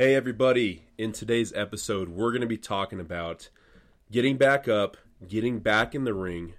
Hey, 0.00 0.14
everybody. 0.14 0.84
In 0.96 1.12
today's 1.12 1.52
episode, 1.52 2.08
we're 2.08 2.30
going 2.30 2.40
to 2.40 2.46
be 2.46 2.56
talking 2.56 3.00
about 3.00 3.50
getting 4.10 4.38
back 4.38 4.66
up, 4.66 4.96
getting 5.28 5.58
back 5.58 5.94
in 5.94 6.04
the 6.04 6.14
ring 6.14 6.54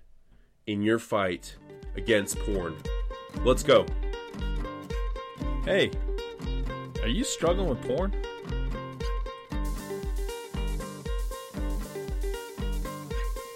in 0.68 0.84
your 0.84 1.00
fight 1.00 1.56
against 1.98 2.38
porn. 2.38 2.76
Let's 3.44 3.64
go. 3.64 3.88
Hey, 5.66 5.90
are 7.02 7.08
you 7.08 7.24
struggling 7.24 7.68
with 7.68 7.82
porn? 7.82 8.14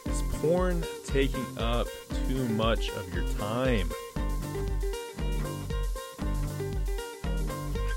Is 0.07 0.23
porn 0.41 0.83
taking 1.05 1.45
up 1.59 1.85
too 2.27 2.43
much 2.49 2.89
of 2.89 3.13
your 3.13 3.27
time? 3.33 3.91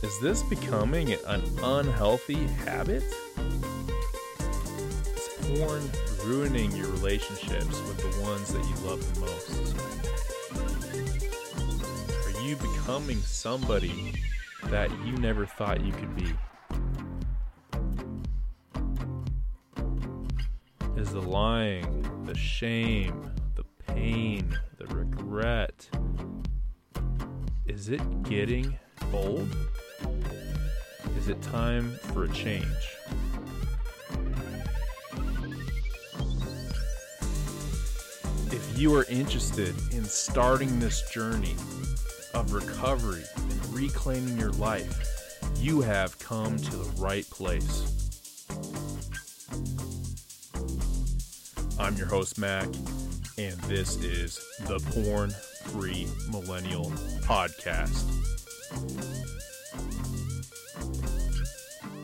Is 0.00 0.20
this 0.20 0.44
becoming 0.44 1.12
an 1.12 1.42
unhealthy 1.60 2.46
habit? 2.64 3.02
Is 4.38 5.28
porn 5.40 5.90
ruining 6.24 6.70
your 6.70 6.86
relationships 6.86 7.80
with 7.82 7.98
the 7.98 8.23
ones 8.23 8.52
that 8.52 8.64
you 8.64 8.76
love 8.88 9.02
the 9.12 9.20
most? 9.20 9.74
Are 12.26 12.46
you 12.46 12.54
becoming 12.54 13.18
somebody 13.23 14.14
that 14.66 14.88
you 15.04 15.16
never 15.16 15.46
thought 15.46 15.80
you 15.80 15.92
could 15.92 16.15
be? 16.15 16.32
Is 20.96 21.10
the 21.10 21.23
lying, 21.23 22.24
the 22.24 22.37
shame, 22.37 23.32
the 23.56 23.65
pain, 23.88 24.56
the 24.78 24.87
regret, 24.95 25.88
is 27.66 27.88
it 27.88 28.23
getting 28.23 28.78
old? 29.12 29.48
Is 31.28 31.32
it 31.32 31.42
time 31.42 31.91
for 32.14 32.24
a 32.24 32.28
change? 32.28 32.64
If 38.51 38.79
you 38.79 38.95
are 38.96 39.04
interested 39.10 39.74
in 39.93 40.06
starting 40.06 40.80
this 40.80 41.10
journey 41.10 41.54
of 42.32 42.54
recovery 42.54 43.24
and 43.37 43.74
reclaiming 43.74 44.38
your 44.38 44.52
life, 44.52 45.38
you 45.56 45.82
have 45.82 46.18
come 46.18 46.56
to 46.56 46.76
the 46.76 46.90
right 46.99 47.29
place. 47.29 48.16
I'm 51.79 51.95
your 51.99 52.06
host, 52.06 52.38
Mac, 52.38 52.65
and 53.37 53.60
this 53.68 54.02
is 54.02 54.40
the 54.60 54.79
Porn 54.93 55.29
Free 55.66 56.06
Millennial 56.30 56.87
Podcast. 57.21 58.27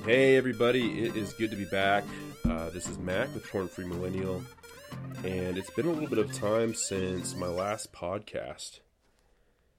Hey, 0.04 0.36
everybody. 0.36 1.02
It 1.02 1.16
is 1.16 1.32
good 1.32 1.50
to 1.50 1.56
be 1.56 1.64
back. 1.64 2.04
Uh, 2.44 2.68
this 2.68 2.90
is 2.90 2.98
Mac 2.98 3.32
with 3.32 3.50
Porn 3.50 3.68
Free 3.68 3.86
Millennial, 3.86 4.44
and 5.24 5.56
it's 5.56 5.70
been 5.70 5.86
a 5.86 5.90
little 5.90 6.10
bit 6.10 6.18
of 6.18 6.30
time 6.30 6.74
since 6.74 7.34
my 7.34 7.46
last 7.46 7.90
podcast. 7.90 8.80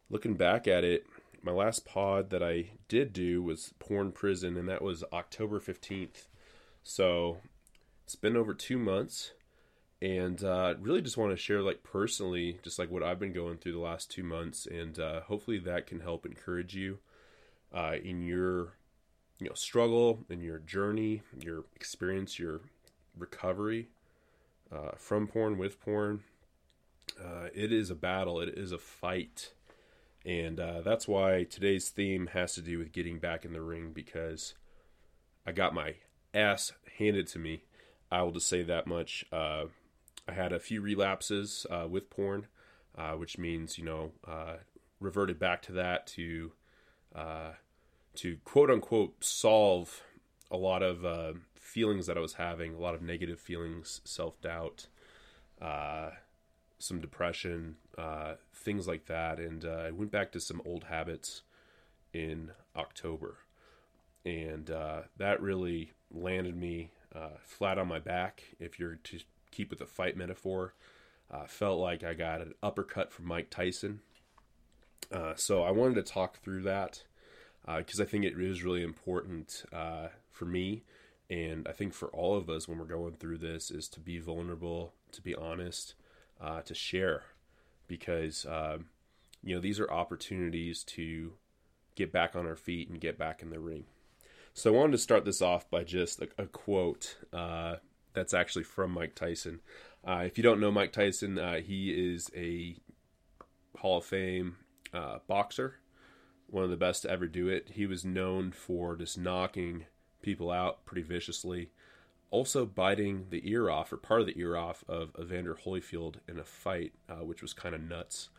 Looking 0.10 0.34
back 0.34 0.68
at 0.68 0.84
it, 0.84 1.06
my 1.44 1.52
last 1.52 1.86
pod 1.86 2.32
that 2.32 2.42
I 2.42 2.72
did 2.88 3.14
do 3.14 3.44
was 3.44 3.76
Porn 3.78 4.12
Prison, 4.12 4.58
and 4.58 4.68
that 4.68 4.82
was 4.82 5.04
October 5.14 5.60
15th. 5.60 6.26
So 6.82 7.38
it's 8.04 8.16
been 8.16 8.36
over 8.36 8.56
two 8.56 8.80
months, 8.80 9.34
and 10.02 10.44
uh, 10.44 10.74
really 10.82 11.04
just 11.04 11.18
want 11.18 11.34
to 11.34 11.38
share, 11.38 11.62
like, 11.62 11.84
personally, 11.84 12.58
just 12.64 12.80
like 12.80 12.90
what 12.90 13.04
I've 13.04 13.20
been 13.20 13.32
going 13.32 13.58
through 13.58 13.74
the 13.74 13.80
last 13.80 14.10
two 14.10 14.24
months, 14.24 14.66
and 14.66 14.98
uh, 14.98 15.22
hopefully 15.22 15.60
that 15.60 15.86
can 15.86 16.00
help 16.00 16.26
encourage 16.26 16.74
you 16.74 16.98
uh, 17.72 17.98
in 18.04 18.24
your 18.24 18.74
you 19.40 19.48
know 19.48 19.54
struggle 19.54 20.26
in 20.30 20.42
your 20.42 20.60
journey, 20.60 21.22
your 21.40 21.66
experience, 21.76 22.40
your 22.40 22.62
recovery 23.18 23.90
uh, 24.72 24.92
from 24.98 25.28
porn 25.28 25.58
with 25.58 25.80
porn. 25.80 26.24
Uh, 27.22 27.48
it 27.54 27.72
is 27.72 27.90
a 27.90 27.96
battle. 27.96 28.40
It 28.40 28.50
is 28.58 28.72
a 28.72 28.78
fight, 28.78 29.52
and 30.26 30.60
uh, 30.60 30.82
that's 30.82 31.08
why 31.08 31.44
today's 31.44 31.90
theme 31.90 32.28
has 32.28 32.56
to 32.56 32.62
do 32.62 32.80
with 32.80 32.92
getting 32.92 33.20
back 33.20 33.46
in 33.46 33.54
the 33.54 33.62
ring 33.62 33.92
because 33.94 34.54
I 35.46 35.52
got 35.52 35.74
my 35.74 35.96
ass 36.34 36.74
handed 36.98 37.28
to 37.28 37.40
me. 37.40 37.64
I 38.12 38.22
will 38.24 38.32
just 38.32 38.48
say 38.48 38.64
that 38.64 38.88
much. 38.88 39.26
Uh, 39.32 39.66
I 40.28 40.34
had 40.34 40.52
a 40.52 40.60
few 40.60 40.82
relapses 40.82 41.68
uh, 41.70 41.88
with 41.90 42.10
porn, 42.10 42.48
uh, 42.98 43.12
which 43.12 43.38
means 43.38 43.78
you 43.78 43.86
know 43.86 44.12
reverted 45.00 45.38
back 45.38 45.62
to 45.64 45.74
that 45.74 46.08
to 46.08 46.52
to 48.18 48.38
quote 48.44 48.70
unquote 48.70 49.24
solve 49.24 50.02
a 50.52 50.58
lot 50.58 50.84
of 50.84 51.06
uh, 51.06 51.34
feelings 51.56 52.08
that 52.08 52.18
I 52.18 52.22
was 52.22 52.34
having, 52.34 52.74
a 52.74 52.80
lot 52.80 52.96
of 52.96 53.02
negative 53.02 53.40
feelings, 53.40 54.02
self 54.04 54.40
doubt, 54.42 54.88
uh, 55.62 56.12
some 56.80 57.02
depression, 57.02 57.76
uh, 57.98 58.36
things 58.54 58.88
like 58.88 59.06
that. 59.08 59.40
And 59.40 59.66
uh, 59.66 59.86
I 59.88 59.92
went 59.92 60.12
back 60.12 60.32
to 60.34 60.40
some 60.40 60.62
old 60.66 60.86
habits 60.86 61.42
in 62.14 62.52
October. 62.76 63.38
And 64.26 64.70
uh, 64.72 65.02
that 65.18 65.42
really 65.42 65.92
landed 66.12 66.56
me 66.56 66.92
uh, 67.14 67.38
flat 67.44 67.78
on 67.78 67.88
my 67.88 68.00
back, 68.00 68.44
if 68.60 68.80
you're 68.80 68.96
to 68.96 69.20
keep 69.52 69.70
with 69.70 69.80
the 69.80 69.86
fight 69.86 70.18
metaphor. 70.18 70.74
felt 71.48 71.80
like 71.80 72.04
I 72.04 72.14
got 72.14 72.42
an 72.42 72.54
uppercut 72.64 73.12
from 73.12 73.28
Mike 73.28 73.50
Tyson. 73.50 74.00
so 75.36 75.64
I 75.64 75.72
wanted 75.72 75.96
to 75.96 76.04
talk 76.14 76.40
through 76.42 76.64
that 76.64 77.04
because 77.66 78.00
uh, 78.00 78.04
I 78.04 78.06
think 78.06 78.26
it 78.26 78.40
is 78.40 78.64
really 78.64 78.84
important 78.84 79.64
uh, 79.74 80.10
for 80.32 80.46
me, 80.46 80.84
and 81.30 81.68
I 81.68 81.72
think 81.72 81.94
for 81.94 82.10
all 82.10 82.36
of 82.36 82.50
us 82.50 82.68
when 82.68 82.78
we're 82.78 82.86
going 82.86 83.14
through 83.14 83.40
this 83.40 83.72
is 83.72 83.88
to 83.90 84.00
be 84.00 84.20
vulnerable, 84.20 84.94
to 85.14 85.22
be 85.22 85.34
honest, 85.34 85.96
uh, 86.40 86.62
to 86.62 86.76
share, 86.76 87.24
because 87.88 88.46
um, 88.46 88.86
you 89.44 89.56
know 89.56 89.62
these 89.62 89.80
are 89.80 89.92
opportunities 89.92 90.84
to 90.84 91.34
get 91.96 92.12
back 92.12 92.36
on 92.36 92.46
our 92.46 92.56
feet 92.56 92.90
and 92.90 93.00
get 93.00 93.18
back 93.18 93.42
in 93.42 93.50
the 93.50 93.60
ring. 93.60 93.86
So 94.54 94.74
I 94.74 94.78
wanted 94.78 94.94
to 94.94 94.98
start 95.00 95.26
this 95.26 95.42
off 95.42 95.70
by 95.70 95.84
just 95.84 96.22
a, 96.22 96.30
a 96.38 96.46
quote 96.46 97.18
uh, 97.34 97.78
that's 98.14 98.34
actually 98.34 98.64
from 98.64 98.92
Mike 98.92 99.16
Tyson. 99.16 99.60
Uh, 100.08 100.24
if 100.26 100.38
you 100.38 100.44
don't 100.44 100.60
know 100.60 100.72
Mike 100.72 100.94
Tyson, 100.94 101.40
uh, 101.40 101.56
he 101.56 101.90
is 101.90 102.30
a 102.36 102.78
Hall 103.78 103.98
of 103.98 104.06
Fame 104.06 104.58
boxer 105.28 105.80
one 106.56 106.64
of 106.64 106.70
the 106.70 106.78
best 106.78 107.02
to 107.02 107.12
ever 107.12 107.28
do 107.28 107.50
it. 107.50 107.72
He 107.74 107.86
was 107.86 108.06
known 108.06 108.54
for 108.54 108.96
just 108.96 109.18
knocking 109.18 109.88
people 110.22 110.50
out 110.50 110.86
pretty 110.86 111.02
viciously, 111.02 111.70
also 112.32 112.66
biting 112.66 113.26
the 113.30 113.42
ear 113.44 113.70
off 113.70 113.92
or 113.92 113.98
part 113.98 114.22
of 114.22 114.28
the 114.28 114.40
ear 114.40 114.56
off 114.56 114.82
of 114.88 115.12
Evander 115.20 115.58
Holyfield 115.66 116.16
in 116.30 116.40
a 116.40 116.46
fight, 116.46 116.94
uh, 117.10 117.26
which 117.26 117.42
was 117.42 117.52
kind 117.52 117.76
of 117.76 117.82
nuts. 117.82 118.30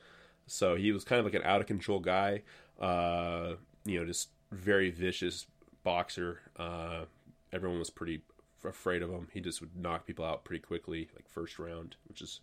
So 0.47 0.77
he 0.77 0.93
was 0.93 1.05
kind 1.05 1.19
of 1.19 1.27
like 1.27 1.35
an 1.35 1.43
out 1.45 1.61
of 1.61 1.67
control 1.67 2.01
guy, 2.01 2.41
uh, 2.81 3.57
you 3.85 4.01
know, 4.01 4.07
just 4.07 4.31
very 4.51 4.91
vicious 4.91 5.47
boxer. 5.85 6.41
Uh, 6.57 7.05
everyone 7.53 7.79
was 7.79 7.91
pretty 7.91 8.23
afraid 8.65 9.03
of 9.03 9.11
him. 9.11 9.29
He 9.31 9.41
just 9.43 9.61
would 9.61 9.77
knock 9.77 10.07
people 10.07 10.25
out 10.25 10.43
pretty 10.43 10.63
quickly, 10.63 11.11
like 11.15 11.29
first 11.29 11.59
round, 11.59 11.97
which 12.09 12.23
is 12.23 12.41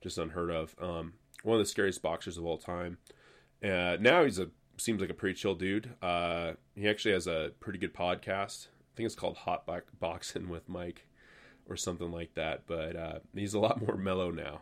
just 0.00 0.16
unheard 0.16 0.52
of. 0.52 0.76
Um, 0.80 1.14
one 1.42 1.56
of 1.56 1.60
the 1.60 1.68
scariest 1.68 2.02
boxers 2.02 2.38
of 2.38 2.44
all 2.44 2.56
time. 2.56 2.98
Uh, 3.64 3.96
now 4.00 4.22
he's 4.22 4.38
a 4.38 4.50
seems 4.78 5.00
like 5.00 5.10
a 5.10 5.14
pretty 5.14 5.34
chill 5.34 5.54
dude. 5.54 5.90
Uh, 6.00 6.52
he 6.74 6.88
actually 6.88 7.12
has 7.12 7.26
a 7.26 7.52
pretty 7.60 7.78
good 7.78 7.94
podcast. 7.94 8.68
I 8.68 8.96
think 8.96 9.06
it's 9.06 9.14
called 9.14 9.38
Hot 9.38 9.68
Boxing 9.98 10.48
with 10.48 10.68
Mike 10.68 11.06
or 11.68 11.76
something 11.76 12.10
like 12.10 12.34
that. 12.34 12.62
But 12.66 12.96
uh, 12.96 13.18
he's 13.34 13.54
a 13.54 13.58
lot 13.58 13.80
more 13.86 13.96
mellow 13.96 14.30
now. 14.30 14.60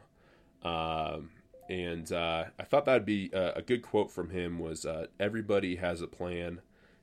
Um, 0.62 1.30
and 1.68 2.10
uh, 2.12 2.44
I 2.58 2.62
thought 2.64 2.84
that'd 2.84 3.06
be 3.06 3.30
a, 3.32 3.54
a, 3.56 3.62
good 3.62 3.82
quote 3.82 4.10
from 4.10 4.30
him 4.30 4.58
was 4.58 4.84
uh, 4.84 5.06
everybody 5.18 5.76
has 5.76 6.00
a 6.00 6.06
plan 6.06 6.60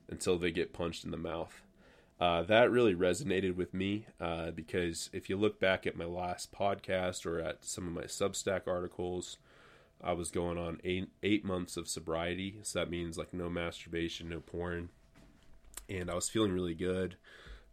until 0.09 0.37
they 0.37 0.51
get 0.51 0.73
punched 0.73 1.05
in 1.05 1.11
the 1.11 1.17
mouth. 1.17 1.61
Uh, 2.19 2.41
that 2.43 2.71
really 2.71 2.95
resonated 2.95 3.55
with 3.55 3.73
me 3.73 4.05
uh, 4.21 4.51
because 4.51 5.09
if 5.13 5.29
you 5.29 5.35
look 5.35 5.59
back 5.59 5.85
at 5.85 5.97
my 5.97 6.05
last 6.05 6.53
podcast 6.53 7.25
or 7.25 7.39
at 7.39 7.65
some 7.65 7.87
of 7.87 7.93
my 7.93 8.03
Substack 8.03 8.61
articles, 8.67 9.37
I 10.03 10.13
was 10.13 10.31
going 10.31 10.57
on 10.57 10.81
eight 10.83 11.09
eight 11.21 11.45
months 11.45 11.77
of 11.77 11.87
sobriety, 11.87 12.59
so 12.63 12.79
that 12.79 12.89
means 12.89 13.17
like 13.17 13.33
no 13.33 13.49
masturbation, 13.49 14.29
no 14.29 14.39
porn, 14.39 14.89
and 15.89 16.09
I 16.09 16.15
was 16.15 16.29
feeling 16.29 16.51
really 16.51 16.75
good, 16.75 17.15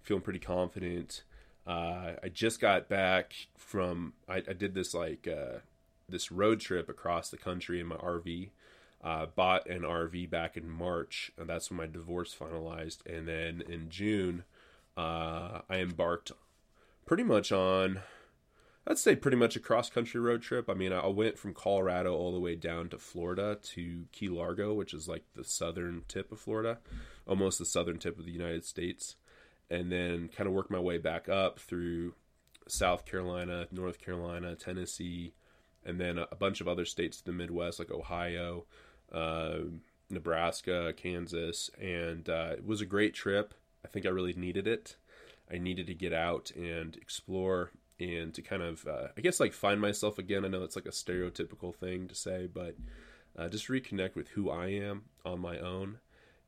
feeling 0.03 0.23
pretty 0.23 0.39
confident. 0.39 1.23
Uh, 1.67 2.13
I 2.23 2.29
just 2.33 2.61
got 2.61 2.89
back 2.89 3.35
from 3.57 4.15
I, 4.29 4.37
I 4.37 4.53
did 4.53 4.75
this 4.75 4.95
like 4.95 5.29
uh, 5.29 5.59
this 6.09 6.31
road 6.31 6.61
trip 6.61 6.89
across 6.89 7.31
the 7.31 7.37
country 7.37 7.81
in 7.81 7.87
my 7.87 7.97
RV. 7.97 8.51
Uh, 9.03 9.25
bought 9.35 9.67
an 9.67 9.81
RV 9.81 10.29
back 10.29 10.59
in 10.59 10.69
March, 10.69 11.33
and 11.39 11.49
that's 11.49 11.71
when 11.71 11.79
my 11.79 11.87
divorce 11.87 12.37
finalized. 12.39 12.99
And 13.07 13.27
then 13.27 13.63
in 13.67 13.89
June, 13.89 14.45
uh, 14.95 15.63
I 15.71 15.77
embarked 15.77 16.33
pretty 17.07 17.23
much 17.23 17.51
on 17.51 18.01
I'd 18.91 18.99
say 18.99 19.15
pretty 19.15 19.37
much 19.37 19.55
a 19.55 19.61
cross 19.61 19.89
country 19.89 20.21
road 20.21 20.43
trip. 20.43 20.69
I 20.69 20.75
mean, 20.75 20.93
I 20.93 21.07
went 21.07 21.39
from 21.39 21.55
Colorado 21.55 22.13
all 22.13 22.33
the 22.33 22.41
way 22.41 22.57
down 22.57 22.89
to 22.89 22.99
Florida 22.99 23.57
to 23.63 24.07
Key 24.11 24.29
Largo, 24.29 24.75
which 24.75 24.93
is 24.93 25.07
like 25.07 25.23
the 25.37 25.45
southern 25.45 26.03
tip 26.09 26.33
of 26.33 26.41
Florida, 26.41 26.79
almost 27.25 27.61
the 27.61 27.65
southern 27.65 27.99
tip 27.99 28.19
of 28.19 28.25
the 28.25 28.33
United 28.33 28.65
States, 28.65 29.15
and 29.71 29.93
then 29.93 30.29
kind 30.29 30.49
of 30.49 30.55
worked 30.55 30.73
my 30.73 30.81
way 30.81 30.99
back 30.99 31.29
up 31.29 31.61
through 31.61 32.15
South 32.67 33.07
Carolina, 33.07 33.69
North 33.71 34.01
Carolina, 34.01 34.57
Tennessee, 34.57 35.35
and 35.85 36.01
then 36.01 36.19
a 36.19 36.35
bunch 36.35 36.61
of 36.61 36.67
other 36.67 36.85
states 36.85 37.23
in 37.25 37.31
the 37.31 37.39
Midwest 37.39 37.79
like 37.79 37.93
Ohio, 37.93 38.65
uh, 39.13 39.59
Nebraska, 40.11 40.93
Kansas, 40.97 41.71
and 41.81 42.29
uh, 42.29 42.55
it 42.55 42.67
was 42.67 42.81
a 42.81 42.87
great 42.87 43.15
trip. 43.15 43.55
I 43.85 43.89
think 43.89 44.05
I 44.05 44.09
really 44.09 44.33
needed 44.33 44.67
it. 44.67 44.97
I 45.49 45.59
needed 45.59 45.87
to 45.87 45.95
get 45.95 46.13
out 46.13 46.51
and 46.57 46.97
explore 46.97 47.71
and 48.01 48.33
to 48.35 48.43
kind 48.43 48.63
of, 48.63 48.87
uh, 48.87 49.09
I 49.17 49.21
guess, 49.21 49.41
like 49.41 49.53
find 49.53 49.81
myself 49.81 50.19
again. 50.19 50.45
I 50.45 50.49
know 50.49 50.65
it's 50.65 50.77
like 50.77 50.87
a 50.87 50.91
stereotypical 50.91 51.75
thing 51.75 52.09
to 52.09 52.15
say, 52.15 52.49
but 52.53 52.75
uh, 53.39 53.49
just 53.49 53.69
reconnect 53.69 54.17
with 54.17 54.29
who 54.29 54.51
I 54.51 54.69
am 54.69 55.03
on 55.25 55.41
my 55.41 55.59
own. 55.59 55.99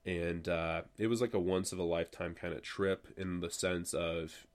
And 0.04 0.48
uh, 0.48 0.82
it 0.98 1.06
was 1.06 1.20
like 1.20 1.34
a 1.34 1.38
once 1.38 1.72
of 1.72 1.78
a 1.78 1.84
lifetime 1.84 2.34
kind 2.34 2.54
of 2.54 2.62
trip 2.62 3.06
in 3.16 3.40
the 3.40 3.50
sense 3.50 3.94
of, 3.94 4.46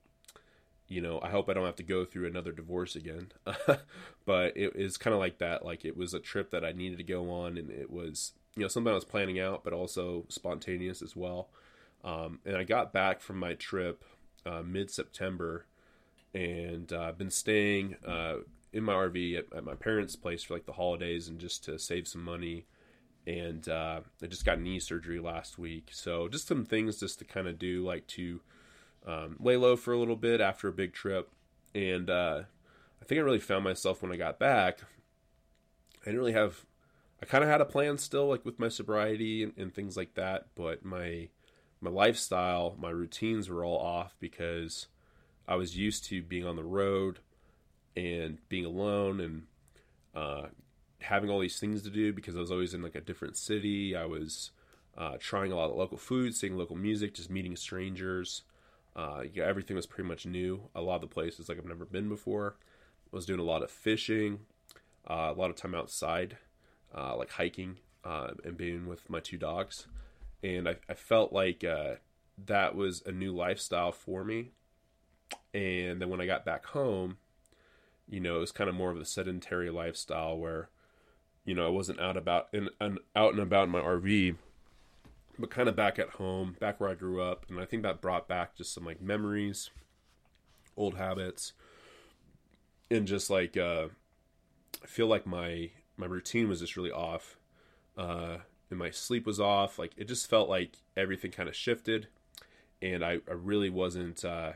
you 0.88 1.00
know, 1.00 1.20
I 1.22 1.30
hope 1.30 1.48
I 1.48 1.54
don't 1.54 1.64
have 1.64 1.76
to 1.76 1.82
go 1.82 2.04
through 2.04 2.26
another 2.26 2.52
divorce 2.52 2.96
again. 2.96 3.28
but 4.26 4.56
it 4.56 4.72
is 4.74 4.96
kind 4.96 5.14
of 5.14 5.20
like 5.20 5.38
that. 5.38 5.64
Like 5.64 5.84
it 5.84 5.96
was 5.96 6.12
a 6.12 6.20
trip 6.20 6.50
that 6.50 6.64
I 6.64 6.72
needed 6.72 6.98
to 6.98 7.04
go 7.04 7.30
on, 7.30 7.56
and 7.56 7.70
it 7.70 7.90
was, 7.90 8.32
you 8.56 8.62
know, 8.62 8.68
something 8.68 8.90
I 8.90 8.94
was 8.94 9.04
planning 9.04 9.40
out, 9.40 9.64
but 9.64 9.72
also 9.72 10.26
spontaneous 10.28 11.00
as 11.00 11.16
well. 11.16 11.48
Um, 12.04 12.40
and 12.44 12.56
I 12.56 12.64
got 12.64 12.92
back 12.92 13.20
from 13.20 13.38
my 13.38 13.54
trip 13.54 14.04
uh, 14.44 14.62
mid 14.64 14.90
September 14.90 15.64
and 16.38 16.92
I've 16.92 17.00
uh, 17.00 17.12
been 17.12 17.30
staying 17.30 17.96
uh, 18.06 18.36
in 18.72 18.84
my 18.84 18.92
RV 18.92 19.38
at, 19.38 19.46
at, 19.56 19.64
my 19.64 19.74
parents' 19.74 20.14
place 20.14 20.44
for 20.44 20.54
like 20.54 20.66
the 20.66 20.72
holidays 20.72 21.26
and 21.26 21.40
just 21.40 21.64
to 21.64 21.80
save 21.80 22.06
some 22.06 22.22
money. 22.22 22.66
And 23.26 23.68
uh, 23.68 24.02
I 24.22 24.26
just 24.26 24.44
got 24.44 24.60
knee 24.60 24.78
surgery 24.78 25.18
last 25.18 25.58
week, 25.58 25.88
so 25.90 26.28
just 26.28 26.46
some 26.46 26.64
things 26.64 27.00
just 27.00 27.18
to 27.18 27.24
kind 27.24 27.48
of 27.48 27.58
do, 27.58 27.84
like 27.84 28.06
to 28.08 28.40
um, 29.04 29.36
lay 29.40 29.56
low 29.56 29.74
for 29.74 29.92
a 29.92 29.98
little 29.98 30.16
bit 30.16 30.40
after 30.40 30.68
a 30.68 30.72
big 30.72 30.94
trip. 30.94 31.28
And 31.74 32.08
uh, 32.08 32.42
I 33.02 33.04
think 33.04 33.18
I 33.18 33.22
really 33.22 33.40
found 33.40 33.64
myself 33.64 34.00
when 34.00 34.12
I 34.12 34.16
got 34.16 34.38
back. 34.38 34.78
I 36.02 36.04
didn't 36.04 36.20
really 36.20 36.32
have. 36.32 36.64
I 37.20 37.26
kind 37.26 37.42
of 37.42 37.50
had 37.50 37.60
a 37.60 37.66
plan 37.66 37.98
still, 37.98 38.28
like 38.28 38.44
with 38.44 38.60
my 38.60 38.68
sobriety 38.68 39.42
and, 39.42 39.52
and 39.58 39.74
things 39.74 39.96
like 39.96 40.14
that, 40.14 40.46
but 40.54 40.84
my 40.84 41.30
my 41.80 41.90
lifestyle, 41.90 42.76
my 42.78 42.90
routines 42.90 43.50
were 43.50 43.64
all 43.64 43.78
off 43.78 44.14
because 44.20 44.86
I 45.48 45.56
was 45.56 45.76
used 45.76 46.04
to 46.06 46.22
being 46.22 46.46
on 46.46 46.56
the 46.56 46.62
road 46.62 47.20
and 47.96 48.38
being 48.48 48.66
alone 48.66 49.20
and 49.20 49.46
uh, 50.14 50.48
having 51.00 51.30
all 51.30 51.40
these 51.40 51.58
things 51.58 51.82
to 51.82 51.90
do 51.90 52.12
because 52.12 52.36
I 52.36 52.40
was 52.40 52.52
always 52.52 52.74
in 52.74 52.82
like 52.82 52.94
a 52.94 53.00
different 53.00 53.36
city. 53.36 53.96
I 53.96 54.04
was 54.04 54.50
uh, 54.96 55.16
trying 55.18 55.50
a 55.50 55.56
lot 55.56 55.70
of 55.70 55.76
local 55.76 55.96
food, 55.96 56.34
seeing 56.34 56.56
local 56.56 56.76
music, 56.76 57.14
just 57.14 57.30
meeting 57.30 57.56
strangers. 57.56 58.42
Uh, 58.94 59.22
yeah, 59.32 59.44
everything 59.44 59.76
was 59.76 59.86
pretty 59.86 60.06
much 60.08 60.26
new. 60.26 60.68
A 60.74 60.82
lot 60.82 60.96
of 60.96 61.02
the 61.02 61.06
places 61.06 61.48
like 61.48 61.58
I've 61.58 61.64
never 61.64 61.84
been 61.86 62.08
before. 62.08 62.56
I 63.12 63.16
was 63.16 63.26
doing 63.26 63.40
a 63.40 63.44
lot 63.44 63.62
of 63.62 63.70
fishing, 63.70 64.40
uh, 65.08 65.32
a 65.34 65.38
lot 65.38 65.50
of 65.50 65.56
time 65.56 65.74
outside, 65.74 66.36
uh, 66.94 67.16
like 67.16 67.30
hiking 67.30 67.78
uh, 68.04 68.32
and 68.44 68.56
being 68.56 68.86
with 68.86 69.08
my 69.08 69.20
two 69.20 69.38
dogs 69.38 69.86
and 70.42 70.68
I, 70.68 70.76
I 70.88 70.94
felt 70.94 71.32
like 71.32 71.64
that 72.46 72.74
was 72.76 73.02
a 73.06 73.12
new 73.12 73.34
lifestyle 73.34 73.92
for 73.92 74.24
me. 74.24 74.52
And 75.54 76.00
then 76.00 76.08
when 76.08 76.20
I 76.20 76.26
got 76.26 76.44
back 76.44 76.66
home, 76.66 77.18
you 78.08 78.20
know, 78.20 78.36
it 78.36 78.40
was 78.40 78.52
kind 78.52 78.70
of 78.70 78.76
more 78.76 78.90
of 78.90 78.98
a 78.98 79.04
sedentary 79.04 79.70
lifestyle 79.70 80.38
where, 80.38 80.68
you 81.44 81.54
know, 81.54 81.66
I 81.66 81.70
wasn't 81.70 82.00
out 82.00 82.16
about 82.16 82.48
in, 82.52 82.68
in 82.80 82.98
out 83.14 83.32
and 83.32 83.42
about 83.42 83.64
in 83.64 83.70
my 83.70 83.80
RV, 83.80 84.36
but 85.38 85.50
kind 85.50 85.68
of 85.68 85.76
back 85.76 85.98
at 85.98 86.10
home, 86.10 86.56
back 86.58 86.80
where 86.80 86.90
I 86.90 86.94
grew 86.94 87.22
up, 87.22 87.46
and 87.48 87.60
I 87.60 87.64
think 87.64 87.82
that 87.82 88.00
brought 88.00 88.28
back 88.28 88.56
just 88.56 88.72
some 88.72 88.84
like 88.84 89.00
memories, 89.00 89.70
old 90.76 90.96
habits, 90.96 91.52
and 92.90 93.06
just 93.06 93.30
like 93.30 93.56
uh, 93.56 93.88
I 94.82 94.86
feel 94.86 95.06
like 95.06 95.26
my 95.26 95.70
my 95.96 96.06
routine 96.06 96.48
was 96.48 96.60
just 96.60 96.76
really 96.76 96.92
off. 96.92 97.36
Uh, 97.96 98.38
and 98.70 98.78
my 98.78 98.90
sleep 98.90 99.26
was 99.26 99.40
off. 99.40 99.78
Like 99.78 99.92
it 99.96 100.08
just 100.08 100.28
felt 100.28 100.48
like 100.48 100.76
everything 100.96 101.30
kind 101.30 101.48
of 101.48 101.56
shifted, 101.56 102.08
and 102.80 103.04
I, 103.04 103.18
I 103.28 103.34
really 103.34 103.70
wasn't. 103.70 104.24
Uh, 104.24 104.52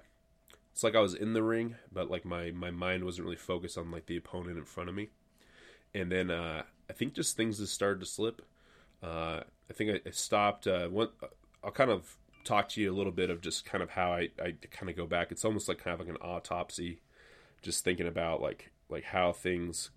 it's 0.73 0.83
like 0.83 0.97
I 0.97 1.01
was 1.01 1.15
in 1.15 1.35
the 1.35 1.43
ring, 1.43 1.77
but 1.93 2.11
like 2.11 2.25
my 2.25 2.51
my 2.51 2.71
mind 2.71 3.05
wasn't 3.05 3.25
really 3.25 3.37
focused 3.37 3.77
on 3.77 3.91
like 3.91 4.07
the 4.07 4.17
opponent 4.17 4.59
in 4.59 4.65
front 4.65 4.89
of 4.89 4.95
me. 4.95 5.11
And 5.95 6.11
then 6.11 6.31
uh, 6.31 6.63
I 6.89 6.93
think 6.93 7.13
just 7.13 7.37
things 7.37 7.59
just 7.59 7.75
started 7.75 8.01
to 8.01 8.07
slip. 8.07 8.43
Uh, 9.03 9.41
I 9.69 9.73
think 9.75 9.91
I, 9.91 10.09
I 10.09 10.11
stopped. 10.13 10.67
Uh, 10.67 10.89
one, 10.89 11.09
I'll 11.63 11.71
kind 11.71 11.91
of 11.91 12.17
talk 12.45 12.71
to 12.71 12.81
you 12.81 12.93
a 12.93 12.97
little 12.97 13.13
bit 13.13 13.31
of 13.31 13.41
just 13.41 13.65
kind 13.65 13.83
of 13.83 13.91
how 13.91 14.13
I, 14.13 14.31
I 14.43 14.55
kind 14.71 14.89
of 14.89 14.97
go 14.97 15.07
back. 15.07 15.31
It's 15.31 15.45
almost 15.45 15.69
like 15.69 15.79
kind 15.79 15.95
of 15.95 16.01
like 16.01 16.09
an 16.09 16.23
autopsy, 16.23 17.01
just 17.61 17.85
thinking 17.85 18.07
about 18.07 18.41
like 18.41 18.71
like 18.89 19.05
how 19.05 19.33
things 19.33 19.91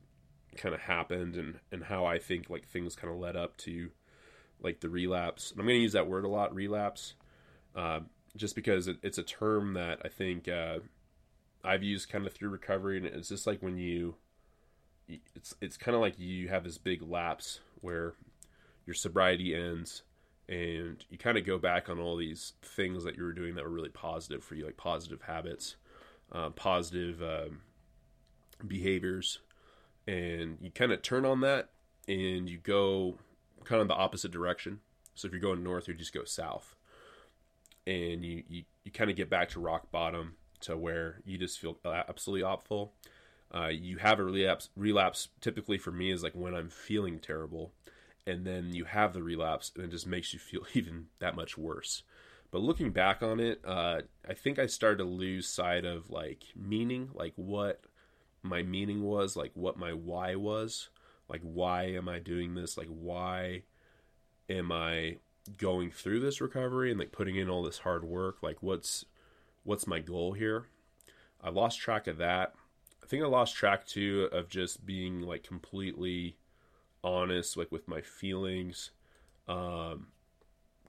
kind 0.57 0.75
of 0.75 0.81
happened 0.81 1.35
and 1.35 1.59
and 1.71 1.85
how 1.85 2.05
I 2.05 2.19
think 2.19 2.49
like 2.49 2.67
things 2.67 2.95
kind 2.95 3.13
of 3.13 3.19
led 3.19 3.37
up 3.37 3.55
to 3.57 3.91
like 4.61 4.81
the 4.81 4.89
relapse. 4.89 5.51
I'm 5.51 5.65
going 5.65 5.77
to 5.77 5.81
use 5.81 5.93
that 5.93 6.07
word 6.07 6.25
a 6.25 6.29
lot, 6.29 6.53
relapse, 6.53 7.13
uh, 7.75 8.01
just 8.35 8.55
because 8.55 8.87
it, 8.87 8.97
it's 9.01 9.17
a 9.17 9.23
term 9.23 9.73
that 9.73 9.99
I 10.03 10.09
think 10.09 10.47
uh, 10.47 10.79
I've 11.63 11.83
used 11.83 12.09
kind 12.09 12.25
of 12.25 12.33
through 12.33 12.49
recovery, 12.49 12.97
and 12.97 13.05
it's 13.05 13.29
just 13.29 13.47
like 13.47 13.61
when 13.61 13.77
you, 13.77 14.15
it's 15.35 15.55
it's 15.61 15.77
kind 15.77 15.95
of 15.95 16.01
like 16.01 16.19
you 16.19 16.49
have 16.49 16.63
this 16.63 16.77
big 16.77 17.01
lapse 17.01 17.59
where 17.81 18.13
your 18.85 18.93
sobriety 18.93 19.55
ends, 19.55 20.03
and 20.47 21.03
you 21.09 21.17
kind 21.17 21.37
of 21.37 21.45
go 21.45 21.57
back 21.57 21.89
on 21.89 21.99
all 21.99 22.17
these 22.17 22.53
things 22.61 23.03
that 23.03 23.17
you 23.17 23.23
were 23.23 23.33
doing 23.33 23.55
that 23.55 23.63
were 23.63 23.69
really 23.69 23.89
positive 23.89 24.43
for 24.43 24.55
you, 24.55 24.65
like 24.65 24.77
positive 24.77 25.21
habits, 25.23 25.75
uh, 26.31 26.49
positive 26.51 27.21
um, 27.21 27.61
behaviors, 28.67 29.39
and 30.07 30.57
you 30.61 30.71
kind 30.71 30.91
of 30.91 31.01
turn 31.01 31.25
on 31.25 31.41
that 31.41 31.69
and 32.07 32.49
you 32.49 32.57
go 32.57 33.17
kind 33.63 33.81
of 33.81 33.87
the 33.87 33.95
opposite 33.95 34.31
direction. 34.31 34.79
So 35.15 35.27
if 35.27 35.31
you're 35.31 35.41
going 35.41 35.63
north, 35.63 35.87
you 35.87 35.93
just 35.93 36.13
go 36.13 36.23
south, 36.23 36.74
and 37.87 38.23
you 38.23 38.43
you, 38.47 38.63
you 38.83 38.91
kind 38.91 39.09
of 39.09 39.15
get 39.15 39.29
back 39.29 39.49
to 39.49 39.59
rock 39.59 39.91
bottom 39.91 40.35
to 40.61 40.77
where 40.77 41.21
you 41.25 41.37
just 41.37 41.59
feel 41.59 41.77
absolutely 41.85 42.43
awful. 42.43 42.93
Uh, 43.53 43.67
you 43.67 43.97
have 43.97 44.19
a 44.19 44.23
relapse. 44.23 44.69
Relapse 44.75 45.29
typically 45.41 45.77
for 45.77 45.91
me 45.91 46.11
is 46.11 46.23
like 46.23 46.33
when 46.33 46.55
I'm 46.55 46.69
feeling 46.69 47.19
terrible, 47.19 47.73
and 48.25 48.45
then 48.45 48.73
you 48.73 48.85
have 48.85 49.13
the 49.13 49.23
relapse, 49.23 49.71
and 49.75 49.85
it 49.85 49.91
just 49.91 50.07
makes 50.07 50.33
you 50.33 50.39
feel 50.39 50.65
even 50.73 51.07
that 51.19 51.35
much 51.35 51.57
worse. 51.57 52.03
But 52.51 52.61
looking 52.61 52.91
back 52.91 53.21
on 53.21 53.39
it, 53.39 53.59
uh, 53.65 54.01
I 54.27 54.33
think 54.33 54.59
I 54.59 54.67
started 54.67 54.99
to 54.99 55.03
lose 55.03 55.47
sight 55.47 55.83
of 55.85 56.09
like 56.09 56.43
meaning, 56.55 57.09
like 57.13 57.33
what 57.35 57.81
my 58.43 58.63
meaning 58.63 59.03
was, 59.03 59.35
like 59.35 59.51
what 59.55 59.77
my 59.77 59.93
why 59.93 60.35
was 60.35 60.89
like 61.29 61.41
why 61.41 61.83
am 61.85 62.07
i 62.07 62.19
doing 62.19 62.53
this 62.53 62.77
like 62.77 62.87
why 62.87 63.63
am 64.49 64.71
i 64.71 65.17
going 65.57 65.91
through 65.91 66.19
this 66.19 66.41
recovery 66.41 66.89
and 66.89 66.99
like 66.99 67.11
putting 67.11 67.35
in 67.35 67.49
all 67.49 67.63
this 67.63 67.79
hard 67.79 68.03
work 68.03 68.41
like 68.41 68.57
what's 68.61 69.05
what's 69.63 69.87
my 69.87 69.99
goal 69.99 70.33
here? 70.33 70.67
I 71.43 71.49
lost 71.49 71.79
track 71.79 72.07
of 72.07 72.17
that. 72.17 72.53
I 73.03 73.07
think 73.07 73.23
i 73.23 73.27
lost 73.27 73.55
track 73.55 73.85
too 73.85 74.29
of 74.31 74.49
just 74.49 74.85
being 74.85 75.21
like 75.21 75.43
completely 75.43 76.37
honest 77.03 77.57
like 77.57 77.71
with 77.71 77.87
my 77.87 78.01
feelings. 78.01 78.91
Um 79.47 80.07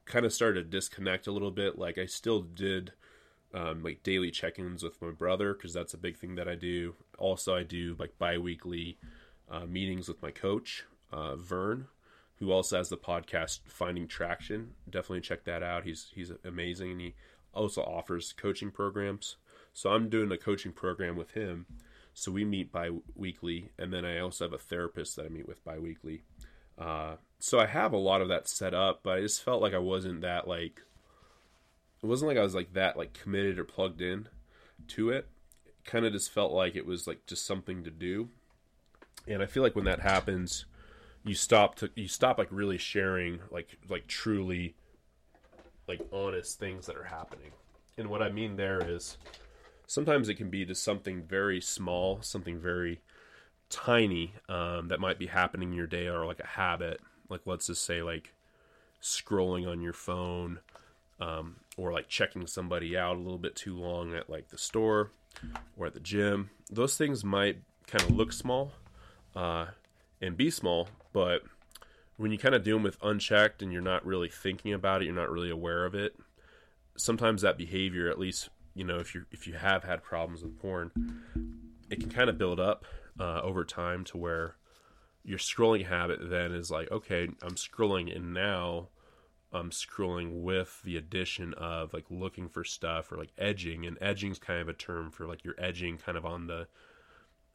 kind 0.04 0.24
of 0.24 0.32
started 0.32 0.62
to 0.62 0.70
disconnect 0.70 1.26
a 1.26 1.32
little 1.32 1.50
bit. 1.50 1.78
Like 1.78 1.98
i 1.98 2.06
still 2.06 2.42
did 2.42 2.92
um, 3.54 3.82
like 3.82 4.02
daily 4.02 4.30
check-ins 4.30 4.82
with 4.82 5.00
my 5.00 5.10
brother 5.10 5.54
because 5.54 5.72
that's 5.72 5.94
a 5.94 5.98
big 5.98 6.16
thing 6.16 6.34
that 6.36 6.48
i 6.48 6.54
do. 6.54 6.94
Also 7.18 7.54
i 7.54 7.62
do 7.62 7.96
like 7.98 8.18
bi-weekly 8.18 8.98
uh, 9.50 9.64
meetings 9.66 10.08
with 10.08 10.20
my 10.22 10.30
coach, 10.30 10.84
uh, 11.12 11.36
Vern, 11.36 11.86
who 12.38 12.52
also 12.52 12.76
has 12.76 12.88
the 12.88 12.96
podcast 12.96 13.60
Finding 13.66 14.06
Traction. 14.06 14.72
Definitely 14.88 15.22
check 15.22 15.44
that 15.44 15.62
out. 15.62 15.84
He's 15.84 16.10
he's 16.14 16.32
amazing, 16.44 16.92
and 16.92 17.00
he 17.00 17.14
also 17.52 17.82
offers 17.82 18.32
coaching 18.32 18.70
programs. 18.70 19.36
So 19.72 19.90
I'm 19.90 20.08
doing 20.08 20.30
a 20.32 20.38
coaching 20.38 20.72
program 20.72 21.16
with 21.16 21.32
him. 21.32 21.66
So 22.14 22.32
we 22.32 22.46
meet 22.46 22.72
bi-weekly, 22.72 23.70
and 23.78 23.92
then 23.92 24.06
I 24.06 24.20
also 24.20 24.44
have 24.44 24.54
a 24.54 24.58
therapist 24.58 25.16
that 25.16 25.26
I 25.26 25.28
meet 25.28 25.46
with 25.46 25.62
bi-weekly. 25.64 26.22
Uh, 26.78 27.16
so 27.38 27.58
I 27.58 27.66
have 27.66 27.92
a 27.92 27.98
lot 27.98 28.22
of 28.22 28.28
that 28.28 28.48
set 28.48 28.72
up, 28.72 29.00
but 29.02 29.18
I 29.18 29.20
just 29.20 29.42
felt 29.42 29.60
like 29.60 29.74
I 29.74 29.78
wasn't 29.78 30.22
that 30.22 30.48
like 30.48 30.82
it 32.02 32.06
wasn't 32.06 32.28
like 32.28 32.38
I 32.38 32.42
was 32.42 32.54
like 32.54 32.72
that 32.74 32.96
like 32.96 33.12
committed 33.12 33.58
or 33.58 33.64
plugged 33.64 34.00
in 34.00 34.28
to 34.88 35.10
it. 35.10 35.28
it 35.66 35.74
kind 35.84 36.04
of 36.04 36.12
just 36.12 36.30
felt 36.30 36.52
like 36.52 36.76
it 36.76 36.86
was 36.86 37.06
like 37.06 37.26
just 37.26 37.46
something 37.46 37.84
to 37.84 37.90
do 37.90 38.28
and 39.28 39.42
I 39.42 39.46
feel 39.46 39.62
like 39.62 39.74
when 39.74 39.86
that 39.86 40.00
happens, 40.00 40.66
you 41.26 41.34
stop 41.34 41.74
to 41.74 41.90
you 41.96 42.08
stop 42.08 42.38
like 42.38 42.48
really 42.50 42.78
sharing 42.78 43.40
like 43.50 43.76
like 43.88 44.06
truly 44.06 44.74
like 45.88 46.00
honest 46.12 46.58
things 46.58 46.86
that 46.86 46.96
are 46.96 47.04
happening. 47.04 47.50
And 47.98 48.08
what 48.08 48.22
I 48.22 48.30
mean 48.30 48.56
there 48.56 48.80
is 48.88 49.16
sometimes 49.86 50.28
it 50.28 50.34
can 50.34 50.50
be 50.50 50.64
just 50.64 50.82
something 50.82 51.22
very 51.22 51.60
small, 51.60 52.20
something 52.22 52.58
very 52.58 53.00
tiny 53.70 54.34
um, 54.48 54.88
that 54.88 55.00
might 55.00 55.18
be 55.18 55.26
happening 55.26 55.70
in 55.70 55.76
your 55.76 55.86
day 55.86 56.06
or 56.06 56.26
like 56.26 56.40
a 56.40 56.46
habit. 56.46 57.00
Like 57.28 57.42
let's 57.44 57.66
just 57.66 57.84
say 57.84 58.02
like 58.02 58.32
scrolling 59.02 59.68
on 59.68 59.80
your 59.80 59.92
phone 59.92 60.60
um, 61.20 61.56
or 61.76 61.92
like 61.92 62.08
checking 62.08 62.46
somebody 62.46 62.96
out 62.96 63.16
a 63.16 63.20
little 63.20 63.38
bit 63.38 63.56
too 63.56 63.76
long 63.76 64.14
at 64.14 64.30
like 64.30 64.48
the 64.48 64.58
store 64.58 65.10
or 65.76 65.86
at 65.86 65.94
the 65.94 66.00
gym. 66.00 66.50
Those 66.70 66.96
things 66.96 67.24
might 67.24 67.58
kind 67.86 68.02
of 68.02 68.10
look 68.10 68.32
small 68.32 68.72
uh, 69.34 69.66
and 70.20 70.36
be 70.36 70.50
small, 70.50 70.88
but 71.16 71.44
when 72.18 72.30
you 72.30 72.36
kind 72.36 72.54
of 72.54 72.62
do 72.62 72.74
them 72.74 72.82
with 72.82 72.98
unchecked 73.02 73.62
and 73.62 73.72
you're 73.72 73.80
not 73.80 74.04
really 74.04 74.28
thinking 74.28 74.74
about 74.74 75.00
it, 75.00 75.06
you're 75.06 75.14
not 75.14 75.30
really 75.30 75.48
aware 75.48 75.86
of 75.86 75.94
it. 75.94 76.14
Sometimes 76.98 77.40
that 77.40 77.56
behavior, 77.56 78.10
at 78.10 78.18
least 78.18 78.50
you 78.74 78.84
know, 78.84 78.98
if 78.98 79.14
you 79.14 79.24
if 79.30 79.46
you 79.46 79.54
have 79.54 79.82
had 79.82 80.02
problems 80.02 80.42
with 80.42 80.60
porn, 80.60 80.90
it 81.88 82.00
can 82.00 82.10
kind 82.10 82.28
of 82.28 82.36
build 82.36 82.60
up 82.60 82.84
uh, 83.18 83.40
over 83.40 83.64
time 83.64 84.04
to 84.04 84.18
where 84.18 84.56
your 85.24 85.38
scrolling 85.38 85.86
habit 85.86 86.18
then 86.20 86.52
is 86.52 86.70
like, 86.70 86.90
okay, 86.92 87.30
I'm 87.40 87.54
scrolling, 87.54 88.14
and 88.14 88.34
now 88.34 88.88
I'm 89.54 89.70
scrolling 89.70 90.42
with 90.42 90.82
the 90.84 90.98
addition 90.98 91.54
of 91.54 91.94
like 91.94 92.04
looking 92.10 92.50
for 92.50 92.62
stuff 92.62 93.10
or 93.10 93.16
like 93.16 93.32
edging, 93.38 93.86
and 93.86 93.96
edging 94.02 94.32
is 94.32 94.38
kind 94.38 94.60
of 94.60 94.68
a 94.68 94.74
term 94.74 95.10
for 95.10 95.26
like 95.26 95.44
you're 95.44 95.54
edging 95.56 95.96
kind 95.96 96.18
of 96.18 96.26
on 96.26 96.46
the 96.46 96.68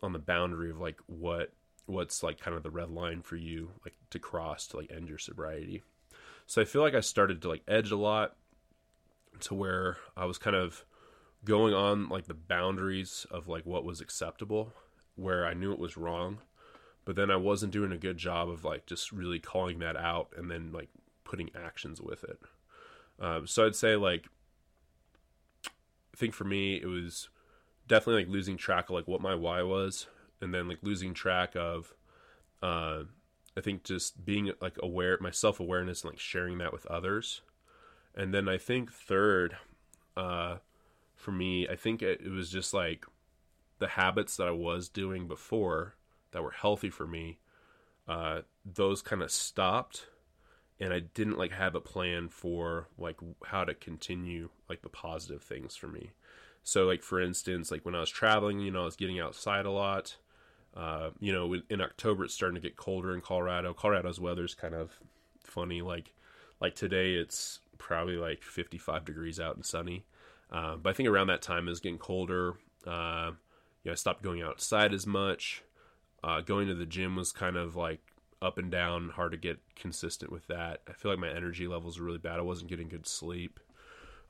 on 0.02 0.14
the 0.14 0.20
boundary 0.20 0.72
of 0.72 0.80
like 0.80 0.98
what 1.06 1.54
what's 1.86 2.24
like 2.24 2.40
kind 2.40 2.56
of 2.56 2.64
the 2.64 2.70
red 2.70 2.90
line 2.90 3.22
for 3.22 3.36
you 3.36 3.72
like 3.84 3.96
to 4.10 4.20
cross 4.20 4.68
to 4.68 4.78
like 4.78 4.92
end 4.92 5.10
your 5.10 5.18
sobriety. 5.18 5.84
So 6.46 6.62
I 6.62 6.66
feel 6.66 6.82
like 6.82 6.96
I 6.96 7.02
started 7.02 7.42
to 7.42 7.50
like 7.50 7.64
edge 7.68 7.92
a 7.92 7.98
lot 7.98 8.36
to 9.42 9.54
where 9.54 9.98
I 10.16 10.26
was 10.26 10.38
kind 10.38 10.56
of 10.56 10.86
going 11.44 11.74
on 11.74 12.10
like 12.10 12.28
the 12.28 12.34
boundaries 12.34 13.26
of 13.32 13.48
like 13.48 13.66
what 13.66 13.84
was 13.84 14.02
acceptable 14.02 14.74
where 15.16 15.46
I 15.46 15.54
knew 15.54 15.72
it 15.74 15.80
was 15.80 15.98
wrong 15.98 16.40
but 17.06 17.16
then 17.16 17.32
I 17.32 17.36
wasn't 17.36 17.74
doing 17.74 17.92
a 17.92 17.98
good 17.98 18.18
job 18.18 18.50
of 18.50 18.64
like 18.64 18.86
just 18.86 19.12
really 19.12 19.40
calling 19.40 19.80
that 19.80 19.96
out 19.96 20.30
and 20.38 20.50
then 20.52 20.72
like 20.72 20.90
putting 21.24 21.50
actions 21.56 22.02
with 22.02 22.24
it. 22.24 22.40
Um, 23.20 23.48
so 23.48 23.66
I'd 23.66 23.76
say 23.76 23.96
like 23.96 24.26
I 25.66 26.18
think 26.18 26.34
for 26.34 26.44
me 26.44 26.76
it 26.76 26.86
was 26.86 27.30
definitely 27.88 28.24
like 28.24 28.32
losing 28.32 28.58
track 28.58 28.90
of 28.90 28.96
like 28.96 29.08
what 29.08 29.22
my 29.22 29.36
why 29.36 29.64
was 29.64 30.08
and 30.42 30.54
then 30.54 30.68
like 30.68 30.80
losing 30.82 31.14
track 31.14 31.56
of 31.56 31.94
uh 32.62 33.04
I 33.56 33.62
think 33.62 33.84
just 33.84 34.24
being 34.26 34.52
like 34.62 34.78
aware 34.82 35.18
my 35.20 35.32
self-awareness 35.32 36.04
and 36.04 36.12
like 36.12 36.20
sharing 36.20 36.58
that 36.60 36.72
with 36.72 36.86
others. 36.86 37.42
And 38.16 38.34
then 38.34 38.48
I 38.48 38.58
think 38.58 38.92
third 38.92 39.58
uh 40.18 40.58
for 41.16 41.32
me, 41.32 41.68
I 41.68 41.76
think 41.76 42.02
it, 42.02 42.22
it 42.22 42.32
was 42.32 42.50
just 42.50 42.74
like 42.74 43.06
the 43.80 43.88
habits 43.88 44.38
that 44.38 44.48
I 44.48 44.52
was 44.52 44.90
doing 44.90 45.28
before 45.28 45.96
that 46.32 46.44
were 46.44 46.52
healthy 46.52 46.90
for 46.90 47.06
me. 47.08 47.40
Uh, 48.08 48.42
those 48.66 49.02
kind 49.02 49.22
of 49.22 49.32
stopped, 49.32 50.08
and 50.80 50.94
I 50.94 51.00
didn't 51.00 51.38
like 51.38 51.52
have 51.52 51.76
a 51.76 51.82
plan 51.82 52.30
for 52.30 52.88
like 52.98 53.18
how 53.46 53.64
to 53.64 53.74
continue 53.74 54.50
like 54.70 54.82
the 54.82 54.90
positive 54.90 55.44
things 55.44 55.76
for 55.76 55.88
me. 55.88 56.12
So, 56.64 56.86
like 56.86 57.04
for 57.04 57.20
instance, 57.22 57.72
like 57.72 57.86
when 57.86 57.96
I 57.96 58.00
was 58.00 58.10
traveling, 58.10 58.60
you 58.60 58.72
know, 58.72 58.84
I 58.84 58.86
was 58.86 58.96
getting 58.96 59.20
outside 59.20 59.66
a 59.66 59.72
lot. 59.72 60.18
Uh, 60.76 61.10
you 61.20 61.34
know, 61.34 61.56
in 61.70 61.82
October 61.82 62.24
it's 62.24 62.34
starting 62.34 62.56
to 62.56 62.62
get 62.62 62.78
colder 62.78 63.14
in 63.14 63.22
Colorado. 63.22 63.74
Colorado's 63.74 64.20
weather's 64.20 64.56
kind 64.56 64.74
of 64.74 64.92
funny. 65.44 65.82
Like, 65.82 66.14
like 66.62 66.76
today 66.76 67.14
it's 67.14 67.60
probably 67.78 68.16
like 68.16 68.44
55 68.44 69.06
degrees 69.06 69.40
out 69.40 69.56
and 69.56 69.66
sunny. 69.66 70.06
Uh, 70.52 70.76
but 70.76 70.92
I 70.92 70.94
think 70.94 71.10
around 71.10 71.28
that 71.28 71.42
time 71.42 71.68
it 71.68 71.72
was 71.72 71.80
getting 71.80 71.98
colder. 71.98 72.56
Uh, 72.86 73.32
you 73.84 73.90
know, 73.90 73.92
I 73.92 73.96
stopped 73.96 74.24
going 74.24 74.42
outside 74.42 74.94
as 74.94 75.08
much. 75.08 75.64
Uh, 76.24 76.42
going 76.42 76.68
to 76.68 76.76
the 76.76 76.86
gym 76.86 77.16
was 77.16 77.32
kind 77.32 77.58
of 77.58 77.76
like 77.76 78.02
up 78.42 78.58
and 78.58 78.72
down, 78.72 79.10
hard 79.10 79.32
to 79.32 79.38
get 79.38 79.60
consistent 79.76 80.32
with 80.32 80.48
that. 80.48 80.82
I 80.88 80.94
feel 80.94 81.12
like 81.12 81.20
my 81.20 81.30
energy 81.30 81.68
levels 81.68 82.00
were 82.00 82.06
really 82.06 82.18
bad. 82.18 82.40
I 82.40 82.44
wasn't 82.44 82.70
getting 82.70 82.90
good 82.90 83.08
sleep, 83.08 83.60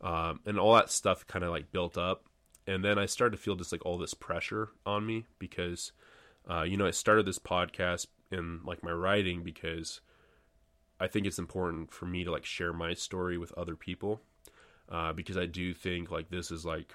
um, 0.02 0.42
and 0.46 0.60
all 0.60 0.76
that 0.76 0.92
stuff 0.92 1.26
kind 1.28 1.44
of 1.44 1.52
like 1.52 1.72
built 1.72 1.98
up. 1.98 2.26
And 2.68 2.84
then 2.84 3.00
I 3.00 3.06
started 3.06 3.36
to 3.36 3.42
feel 3.42 3.56
just 3.56 3.72
like 3.72 3.86
all 3.86 3.98
this 3.98 4.14
pressure 4.14 4.70
on 4.86 5.06
me 5.06 5.26
because, 5.40 5.92
uh, 6.50 6.64
you 6.64 6.78
know, 6.78 6.88
I 6.88 6.92
started 6.92 7.26
this 7.26 7.40
podcast 7.40 8.08
and 8.32 8.64
like 8.64 8.84
my 8.84 8.92
writing 8.92 9.44
because 9.44 10.02
I 11.00 11.08
think 11.08 11.26
it's 11.26 11.40
important 11.40 11.92
for 11.92 12.06
me 12.06 12.24
to 12.24 12.32
like 12.32 12.46
share 12.46 12.74
my 12.74 12.94
story 12.94 13.38
with 13.38 13.52
other 13.58 13.76
people 13.76 14.22
uh, 14.90 15.14
because 15.14 15.38
I 15.38 15.46
do 15.46 15.74
think 15.74 16.12
like 16.12 16.30
this 16.30 16.52
is 16.52 16.66
like 16.66 16.94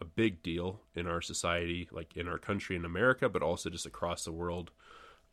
a 0.00 0.04
big 0.04 0.42
deal 0.42 0.80
in 0.94 1.06
our 1.06 1.20
society, 1.20 1.88
like 1.92 2.16
in 2.16 2.28
our 2.28 2.38
country 2.38 2.76
in 2.76 2.84
America, 2.84 3.28
but 3.28 3.42
also 3.42 3.70
just 3.70 3.86
across 3.86 4.24
the 4.24 4.32
world, 4.32 4.70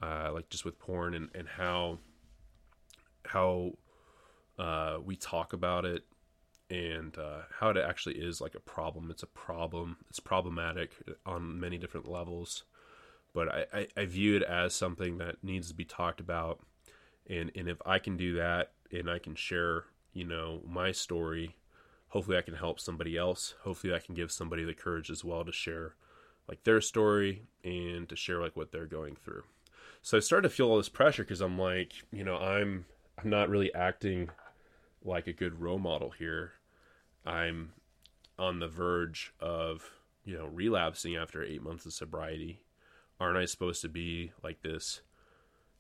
uh, 0.02 0.32
like 0.34 0.50
just 0.50 0.66
with 0.66 0.80
porn 0.80 1.14
and, 1.14 1.30
and 1.34 1.48
how 1.48 2.00
how 3.26 3.74
uh, 4.58 4.98
we 5.04 5.16
talk 5.16 5.54
about 5.54 5.86
it 5.86 6.04
and 6.70 7.18
uh, 7.18 7.42
how 7.60 7.70
it 7.70 7.78
actually 7.78 8.16
is 8.16 8.42
like 8.42 8.56
a 8.56 8.60
problem. 8.60 9.10
It's 9.12 9.24
a 9.24 9.28
problem. 9.28 9.98
It's 10.10 10.20
problematic 10.20 10.92
on 11.26 11.60
many 11.60 11.78
different 11.78 12.10
levels, 12.10 12.64
but 13.38 13.54
I, 13.54 13.66
I, 13.72 13.88
I 13.96 14.06
view 14.06 14.36
it 14.36 14.42
as 14.42 14.74
something 14.74 15.20
that 15.20 15.44
needs 15.44 15.68
to 15.68 15.76
be 15.76 15.86
talked 15.86 16.20
about. 16.20 16.60
And 17.30 17.52
and 17.56 17.70
if 17.70 17.78
I 17.86 18.00
can 18.00 18.18
do 18.18 18.34
that 18.34 18.72
and 18.92 19.08
I 19.12 19.20
can 19.20 19.36
share, 19.36 19.84
you 20.12 20.24
know, 20.24 20.64
my 20.66 20.92
story 20.92 21.56
hopefully 22.08 22.38
I 22.38 22.42
can 22.42 22.56
help 22.56 22.80
somebody 22.80 23.16
else. 23.16 23.54
Hopefully 23.62 23.94
I 23.94 24.00
can 24.00 24.16
give 24.16 24.32
somebody 24.32 24.64
the 24.64 24.74
courage 24.74 25.12
as 25.12 25.24
well 25.24 25.46
to 25.46 25.52
share 25.52 25.94
like 26.48 26.64
their 26.64 26.82
story 26.82 27.44
and 27.64 28.10
to 28.10 28.16
share 28.16 28.42
like 28.42 28.56
what 28.56 28.72
they're 28.72 28.88
going 28.88 29.16
through. 29.16 29.44
So 30.02 30.18
I 30.18 30.22
started 30.22 30.50
to 30.50 30.56
feel 30.56 30.72
all 30.72 30.78
this 30.78 30.90
pressure 30.90 31.24
because 31.24 31.42
I'm 31.42 31.60
like, 31.60 31.94
you 32.12 32.24
know, 32.24 32.38
I'm 32.38 32.86
I'm 33.24 33.30
not 33.30 33.50
really 33.50 33.72
acting 33.72 34.30
like 35.04 35.28
a 35.28 35.34
good 35.34 35.62
role 35.62 35.78
model 35.78 36.10
here. 36.10 36.54
I'm 37.24 37.74
on 38.40 38.58
the 38.58 38.68
verge 38.68 39.32
of, 39.40 39.92
you 40.26 40.36
know, 40.36 40.48
relapsing 40.48 41.16
after 41.16 41.44
8 41.44 41.62
months 41.62 41.86
of 41.86 41.94
sobriety. 41.94 42.62
Aren't 43.20 43.38
I 43.38 43.46
supposed 43.46 43.82
to 43.82 43.90
be 43.90 44.32
like 44.44 44.62
this 44.62 45.02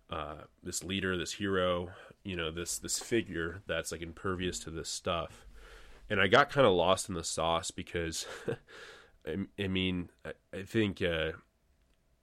uh 0.09 0.43
this 0.63 0.83
leader, 0.83 1.17
this 1.17 1.33
hero, 1.33 1.89
you 2.23 2.35
know, 2.35 2.51
this 2.51 2.77
this 2.77 2.99
figure 2.99 3.61
that's 3.67 3.91
like 3.91 4.01
impervious 4.01 4.59
to 4.59 4.69
this 4.69 4.89
stuff? 4.89 5.45
and 6.09 6.21
I 6.21 6.27
got 6.27 6.49
kind 6.49 6.65
of 6.65 6.73
lost 6.73 7.09
in 7.09 7.15
the 7.15 7.23
sauce 7.23 7.71
because, 7.71 8.25
I, 9.27 9.37
I, 9.59 9.67
mean, 9.67 10.09
I, 10.25 10.31
I 10.53 10.63
think 10.63 11.01
uh, 11.01 11.33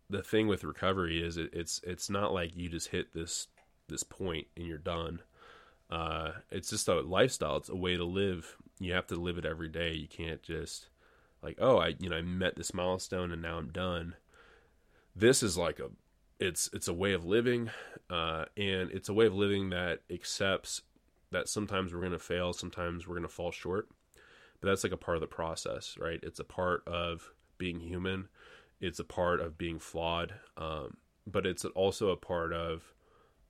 the 0.08 0.22
thing 0.22 0.46
with 0.46 0.64
recovery 0.64 1.22
is 1.22 1.36
it, 1.36 1.50
it's 1.52 1.80
it's 1.84 2.08
not 2.08 2.32
like 2.32 2.56
you 2.56 2.68
just 2.68 2.88
hit 2.88 3.12
this 3.12 3.48
this 3.88 4.02
point 4.02 4.46
and 4.56 4.66
you're 4.66 4.78
done. 4.78 5.20
Uh, 5.90 6.32
it's 6.50 6.70
just 6.70 6.88
a 6.88 7.00
lifestyle. 7.00 7.56
It's 7.58 7.68
a 7.68 7.76
way 7.76 7.96
to 7.96 8.04
live. 8.04 8.56
You 8.80 8.94
have 8.94 9.06
to 9.08 9.16
live 9.16 9.36
it 9.36 9.44
every 9.44 9.68
day. 9.68 9.92
You 9.92 10.08
can't 10.08 10.42
just 10.42 10.88
like, 11.42 11.58
oh, 11.60 11.78
I 11.78 11.94
you 11.98 12.08
know 12.08 12.16
I 12.16 12.22
met 12.22 12.56
this 12.56 12.72
milestone 12.72 13.32
and 13.32 13.42
now 13.42 13.58
I'm 13.58 13.70
done. 13.70 14.14
This 15.16 15.42
is 15.42 15.56
like 15.56 15.78
a 15.78 15.90
it's 16.40 16.68
it's 16.72 16.88
a 16.88 16.92
way 16.92 17.12
of 17.12 17.24
living, 17.24 17.70
uh, 18.10 18.46
and 18.56 18.90
it's 18.90 19.08
a 19.08 19.14
way 19.14 19.26
of 19.26 19.34
living 19.34 19.70
that 19.70 20.00
accepts 20.10 20.82
that 21.30 21.48
sometimes 21.48 21.92
we're 21.92 22.00
going 22.00 22.12
to 22.12 22.18
fail, 22.18 22.52
sometimes 22.52 23.06
we're 23.06 23.14
going 23.14 23.28
to 23.28 23.28
fall 23.28 23.50
short. 23.50 23.88
But 24.60 24.68
that's 24.68 24.84
like 24.84 24.92
a 24.92 24.96
part 24.96 25.16
of 25.16 25.20
the 25.20 25.26
process, 25.26 25.96
right? 25.98 26.20
It's 26.22 26.40
a 26.40 26.44
part 26.44 26.86
of 26.86 27.32
being 27.58 27.80
human. 27.80 28.28
It's 28.80 28.98
a 28.98 29.04
part 29.04 29.40
of 29.40 29.58
being 29.58 29.78
flawed. 29.78 30.34
Um, 30.56 30.96
but 31.26 31.46
it's 31.46 31.64
also 31.64 32.10
a 32.10 32.16
part 32.16 32.52
of 32.52 32.94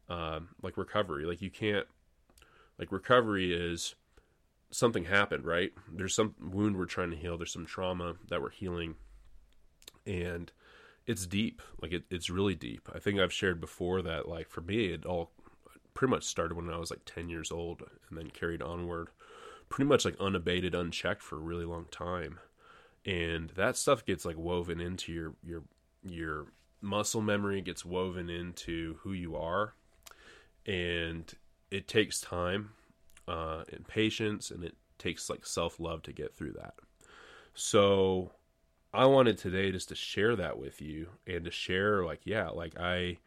um, 0.08 0.48
like 0.62 0.76
recovery. 0.76 1.24
Like 1.24 1.42
you 1.42 1.50
can't, 1.50 1.86
like 2.78 2.90
recovery 2.90 3.52
is 3.54 3.94
something 4.70 5.04
happened, 5.04 5.44
right? 5.44 5.72
There's 5.92 6.14
some 6.14 6.34
wound 6.40 6.76
we're 6.76 6.86
trying 6.86 7.10
to 7.10 7.16
heal. 7.16 7.36
There's 7.36 7.52
some 7.52 7.66
trauma 7.66 8.14
that 8.28 8.42
we're 8.42 8.50
healing, 8.50 8.96
and 10.06 10.50
it's 11.06 11.26
deep. 11.26 11.62
Like 11.80 11.92
it, 11.92 12.04
it's 12.10 12.30
really 12.30 12.54
deep. 12.54 12.88
I 12.94 12.98
think 12.98 13.20
I've 13.20 13.32
shared 13.32 13.60
before 13.60 14.02
that, 14.02 14.28
like 14.28 14.48
for 14.48 14.60
me, 14.60 14.86
it 14.86 15.04
all 15.04 15.30
pretty 15.92 16.10
much 16.10 16.24
started 16.24 16.56
when 16.56 16.70
I 16.70 16.78
was 16.78 16.90
like 16.90 17.04
10 17.04 17.28
years 17.28 17.52
old 17.52 17.82
and 18.08 18.18
then 18.18 18.30
carried 18.30 18.62
onward 18.62 19.08
pretty 19.68 19.88
much 19.88 20.04
like 20.04 20.16
unabated, 20.20 20.74
unchecked 20.74 21.22
for 21.22 21.36
a 21.36 21.40
really 21.40 21.64
long 21.64 21.86
time. 21.90 22.38
And 23.04 23.50
that 23.50 23.76
stuff 23.76 24.04
gets 24.04 24.24
like 24.24 24.38
woven 24.38 24.80
into 24.80 25.12
your 25.12 25.34
your 25.42 25.62
your 26.04 26.46
muscle 26.80 27.22
memory 27.22 27.60
gets 27.62 27.84
woven 27.84 28.28
into 28.28 28.96
who 29.00 29.12
you 29.12 29.36
are 29.36 29.74
and 30.66 31.34
it 31.70 31.88
takes 31.88 32.20
time 32.20 32.70
uh, 33.26 33.64
and 33.72 33.88
patience 33.88 34.50
and 34.50 34.62
it 34.62 34.76
takes 34.98 35.30
like 35.30 35.46
self-love 35.46 36.02
to 36.02 36.12
get 36.12 36.36
through 36.36 36.52
that 36.52 36.74
so 37.54 38.30
i 38.94 39.04
wanted 39.04 39.36
today 39.36 39.70
just 39.70 39.88
to 39.88 39.94
share 39.94 40.36
that 40.36 40.58
with 40.58 40.80
you 40.80 41.08
and 41.26 41.44
to 41.44 41.50
share 41.50 42.04
like 42.04 42.20
yeah 42.24 42.48
like 42.48 42.78
i 42.78 43.18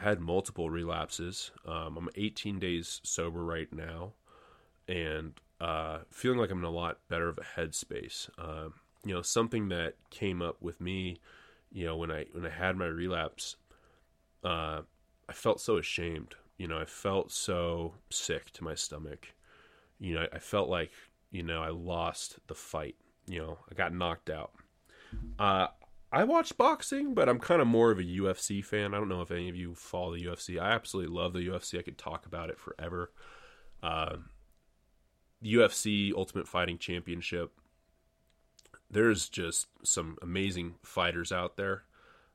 had 0.00 0.20
multiple 0.20 0.70
relapses. 0.70 1.50
Um, 1.66 1.96
I'm 1.96 2.08
18 2.14 2.58
days 2.58 3.00
sober 3.04 3.44
right 3.44 3.70
now, 3.72 4.14
and 4.88 5.34
uh, 5.60 5.98
feeling 6.10 6.38
like 6.38 6.50
I'm 6.50 6.58
in 6.58 6.64
a 6.64 6.70
lot 6.70 6.98
better 7.08 7.28
of 7.28 7.38
a 7.38 7.60
headspace. 7.60 8.30
Uh, 8.38 8.70
you 9.04 9.14
know, 9.14 9.22
something 9.22 9.68
that 9.68 9.94
came 10.08 10.40
up 10.40 10.60
with 10.60 10.80
me, 10.80 11.18
you 11.70 11.84
know, 11.84 11.96
when 11.96 12.10
I 12.10 12.26
when 12.32 12.46
I 12.46 12.50
had 12.50 12.76
my 12.76 12.86
relapse, 12.86 13.56
uh, 14.42 14.80
I 15.28 15.32
felt 15.32 15.60
so 15.60 15.76
ashamed. 15.76 16.34
You 16.56 16.66
know, 16.66 16.78
I 16.78 16.86
felt 16.86 17.30
so 17.30 17.94
sick 18.08 18.50
to 18.52 18.64
my 18.64 18.74
stomach. 18.74 19.28
You 19.98 20.14
know, 20.14 20.20
I, 20.32 20.36
I 20.36 20.38
felt 20.38 20.70
like 20.70 20.92
you 21.30 21.42
know 21.42 21.62
I 21.62 21.68
lost 21.68 22.38
the 22.46 22.54
fight. 22.54 22.96
You 23.26 23.40
know, 23.40 23.58
I 23.70 23.74
got 23.74 23.94
knocked 23.94 24.30
out. 24.30 24.52
Uh, 25.38 25.68
I 26.12 26.24
watch 26.24 26.56
boxing, 26.56 27.14
but 27.14 27.28
I'm 27.28 27.38
kind 27.38 27.60
of 27.60 27.68
more 27.68 27.90
of 27.90 27.98
a 27.98 28.04
UFC 28.04 28.64
fan. 28.64 28.94
I 28.94 28.98
don't 28.98 29.08
know 29.08 29.22
if 29.22 29.30
any 29.30 29.48
of 29.48 29.56
you 29.56 29.74
follow 29.74 30.14
the 30.14 30.24
UFC. 30.24 30.60
I 30.60 30.72
absolutely 30.72 31.14
love 31.14 31.32
the 31.32 31.46
UFC. 31.46 31.78
I 31.78 31.82
could 31.82 31.98
talk 31.98 32.26
about 32.26 32.50
it 32.50 32.58
forever. 32.58 33.12
Uh, 33.82 34.16
UFC 35.42 36.12
Ultimate 36.12 36.48
Fighting 36.48 36.78
Championship. 36.78 37.52
There's 38.90 39.28
just 39.28 39.68
some 39.84 40.18
amazing 40.20 40.74
fighters 40.82 41.30
out 41.30 41.56
there 41.56 41.84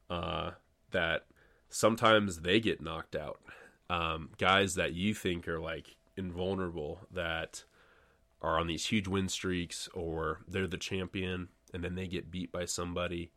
uh, 0.09 0.51
that 0.91 1.25
sometimes 1.69 2.39
they 2.41 2.61
get 2.61 2.81
knocked 2.81 3.15
out. 3.15 3.41
Um, 3.89 4.29
guys 4.37 4.75
that 4.75 4.93
you 4.93 5.13
think 5.13 5.47
are 5.47 5.59
like 5.59 5.97
invulnerable 6.15 7.01
that 7.11 7.65
are 8.41 8.57
on 8.57 8.67
these 8.67 8.85
huge 8.85 9.07
win 9.07 9.27
streaks 9.27 9.89
or 9.93 10.39
they're 10.47 10.65
the 10.65 10.77
champion 10.77 11.49
and 11.75 11.83
then 11.83 11.93
they 11.93 12.07
get 12.07 12.31
beat 12.31 12.51
by 12.51 12.65
somebody 12.65 13.29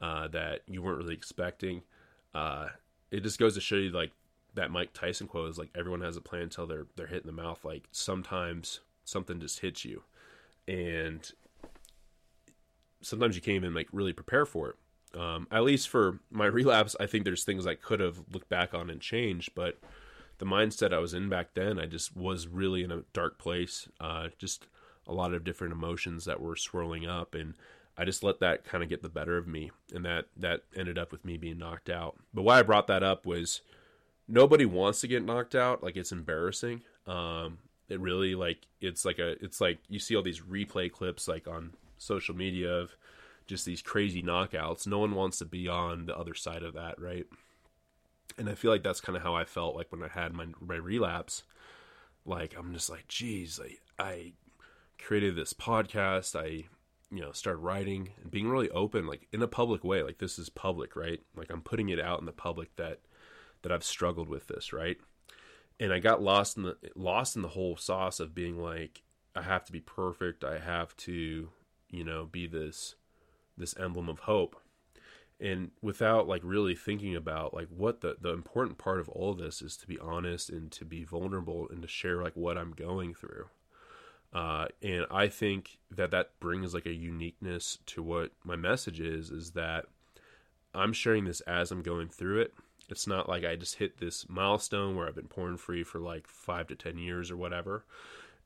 uh, 0.00 0.28
that 0.28 0.60
you 0.66 0.82
weren't 0.82 0.98
really 0.98 1.14
expecting. 1.14 1.82
Uh, 2.34 2.68
it 3.10 3.22
just 3.22 3.38
goes 3.38 3.54
to 3.54 3.60
show 3.60 3.76
you 3.76 3.90
like 3.90 4.10
that 4.54 4.70
Mike 4.70 4.92
Tyson 4.92 5.28
quote 5.28 5.48
is 5.48 5.58
like 5.58 5.70
everyone 5.74 6.00
has 6.00 6.16
a 6.16 6.20
plan 6.20 6.42
until 6.42 6.66
they're 6.66 6.86
they're 6.96 7.06
hit 7.06 7.22
in 7.22 7.26
the 7.26 7.32
mouth. 7.32 7.64
Like 7.64 7.84
sometimes 7.92 8.80
something 9.04 9.40
just 9.40 9.60
hits 9.60 9.84
you, 9.84 10.02
and 10.66 11.30
sometimes 13.00 13.36
you 13.36 13.42
can't 13.42 13.56
even 13.56 13.74
like 13.74 13.88
really 13.92 14.12
prepare 14.12 14.44
for 14.44 14.70
it. 14.70 15.18
Um, 15.18 15.46
at 15.50 15.62
least 15.62 15.88
for 15.88 16.20
my 16.30 16.46
relapse, 16.46 16.96
I 16.98 17.06
think 17.06 17.24
there's 17.24 17.44
things 17.44 17.66
I 17.66 17.74
could 17.74 18.00
have 18.00 18.20
looked 18.32 18.48
back 18.48 18.74
on 18.74 18.90
and 18.90 19.00
changed, 19.00 19.54
but 19.54 19.78
the 20.38 20.46
mindset 20.46 20.92
I 20.92 20.98
was 20.98 21.14
in 21.14 21.28
back 21.30 21.54
then, 21.54 21.78
I 21.78 21.86
just 21.86 22.14
was 22.14 22.48
really 22.48 22.82
in 22.82 22.90
a 22.90 23.04
dark 23.14 23.38
place. 23.38 23.88
Uh, 24.00 24.28
just 24.38 24.66
a 25.06 25.14
lot 25.14 25.32
of 25.32 25.44
different 25.44 25.72
emotions 25.72 26.24
that 26.24 26.40
were 26.40 26.56
swirling 26.56 27.06
up, 27.06 27.34
and 27.34 27.54
I 27.98 28.04
just 28.04 28.22
let 28.22 28.40
that 28.40 28.64
kind 28.64 28.84
of 28.84 28.90
get 28.90 29.02
the 29.02 29.08
better 29.08 29.36
of 29.36 29.46
me, 29.46 29.70
and 29.94 30.04
that 30.04 30.26
that 30.36 30.62
ended 30.76 30.98
up 30.98 31.12
with 31.12 31.24
me 31.24 31.36
being 31.36 31.58
knocked 31.58 31.88
out. 31.88 32.16
But 32.34 32.42
why 32.42 32.58
I 32.58 32.62
brought 32.62 32.88
that 32.88 33.02
up 33.02 33.24
was 33.24 33.62
nobody 34.28 34.66
wants 34.66 35.00
to 35.00 35.08
get 35.08 35.24
knocked 35.24 35.54
out. 35.54 35.82
Like 35.82 35.96
it's 35.96 36.12
embarrassing. 36.12 36.82
Um, 37.06 37.58
it 37.88 38.00
really 38.00 38.34
like 38.34 38.58
it's 38.80 39.04
like 39.04 39.18
a 39.18 39.42
it's 39.42 39.60
like 39.60 39.78
you 39.88 39.98
see 39.98 40.16
all 40.16 40.22
these 40.22 40.40
replay 40.40 40.90
clips 40.90 41.28
like 41.28 41.46
on 41.46 41.72
social 41.98 42.34
media 42.34 42.70
of 42.70 42.96
just 43.46 43.64
these 43.64 43.82
crazy 43.82 44.22
knockouts. 44.22 44.86
No 44.86 44.98
one 44.98 45.14
wants 45.14 45.38
to 45.38 45.44
be 45.44 45.68
on 45.68 46.06
the 46.06 46.16
other 46.16 46.34
side 46.34 46.62
of 46.62 46.74
that, 46.74 47.00
right? 47.00 47.26
And 48.38 48.48
I 48.48 48.54
feel 48.54 48.70
like 48.70 48.82
that's 48.82 49.00
kind 49.00 49.16
of 49.16 49.22
how 49.22 49.34
I 49.34 49.44
felt 49.44 49.76
like 49.76 49.90
when 49.90 50.02
I 50.02 50.08
had 50.08 50.32
my 50.32 50.46
my 50.60 50.76
relapse. 50.76 51.44
Like 52.24 52.54
I'm 52.58 52.74
just 52.74 52.90
like, 52.90 53.06
geez, 53.08 53.60
I 53.62 54.02
I 54.02 54.32
created 54.98 55.36
this 55.36 55.52
podcast. 55.52 56.34
I 56.34 56.66
you 57.10 57.20
know 57.20 57.32
started 57.32 57.60
writing 57.60 58.10
and 58.22 58.30
being 58.30 58.48
really 58.48 58.70
open, 58.70 59.06
like 59.06 59.28
in 59.32 59.42
a 59.42 59.48
public 59.48 59.84
way. 59.84 60.02
Like 60.02 60.18
this 60.18 60.38
is 60.38 60.48
public, 60.48 60.96
right? 60.96 61.20
Like 61.36 61.50
I'm 61.50 61.62
putting 61.62 61.88
it 61.88 62.00
out 62.00 62.20
in 62.20 62.26
the 62.26 62.32
public 62.32 62.74
that 62.76 63.00
that 63.62 63.72
I've 63.72 63.84
struggled 63.84 64.28
with 64.28 64.46
this, 64.46 64.72
right? 64.72 64.96
And 65.78 65.92
I 65.92 65.98
got 65.98 66.22
lost 66.22 66.56
in 66.56 66.64
the 66.64 66.76
lost 66.94 67.36
in 67.36 67.42
the 67.42 67.48
whole 67.48 67.76
sauce 67.76 68.20
of 68.20 68.34
being 68.34 68.58
like, 68.58 69.02
I 69.34 69.42
have 69.42 69.64
to 69.66 69.72
be 69.72 69.80
perfect. 69.80 70.44
I 70.44 70.58
have 70.58 70.96
to, 70.98 71.50
you 71.90 72.04
know, 72.04 72.26
be 72.26 72.46
this 72.46 72.96
this 73.56 73.74
emblem 73.78 74.08
of 74.08 74.20
hope 74.20 74.60
and 75.40 75.70
without 75.82 76.26
like 76.26 76.40
really 76.44 76.74
thinking 76.74 77.14
about 77.14 77.52
like 77.52 77.68
what 77.68 78.00
the 78.00 78.16
the 78.20 78.32
important 78.32 78.78
part 78.78 79.00
of 79.00 79.08
all 79.10 79.32
of 79.32 79.38
this 79.38 79.60
is 79.60 79.76
to 79.76 79.86
be 79.86 79.98
honest 79.98 80.48
and 80.48 80.72
to 80.72 80.84
be 80.84 81.04
vulnerable 81.04 81.68
and 81.70 81.82
to 81.82 81.88
share 81.88 82.22
like 82.22 82.36
what 82.36 82.56
I'm 82.56 82.72
going 82.72 83.14
through. 83.14 83.46
Uh, 84.36 84.66
and 84.82 85.06
I 85.10 85.28
think 85.28 85.78
that 85.90 86.10
that 86.10 86.38
brings 86.40 86.74
like 86.74 86.84
a 86.84 86.92
uniqueness 86.92 87.78
to 87.86 88.02
what 88.02 88.32
my 88.44 88.54
message 88.54 89.00
is. 89.00 89.30
Is 89.30 89.52
that 89.52 89.86
I'm 90.74 90.92
sharing 90.92 91.24
this 91.24 91.40
as 91.42 91.70
I'm 91.70 91.80
going 91.80 92.08
through 92.08 92.40
it. 92.40 92.52
It's 92.90 93.06
not 93.06 93.30
like 93.30 93.46
I 93.46 93.56
just 93.56 93.76
hit 93.76 93.96
this 93.96 94.28
milestone 94.28 94.94
where 94.94 95.08
I've 95.08 95.14
been 95.14 95.26
porn 95.26 95.56
free 95.56 95.82
for 95.84 96.00
like 96.00 96.26
five 96.26 96.66
to 96.66 96.74
ten 96.74 96.98
years 96.98 97.30
or 97.30 97.36
whatever, 97.38 97.86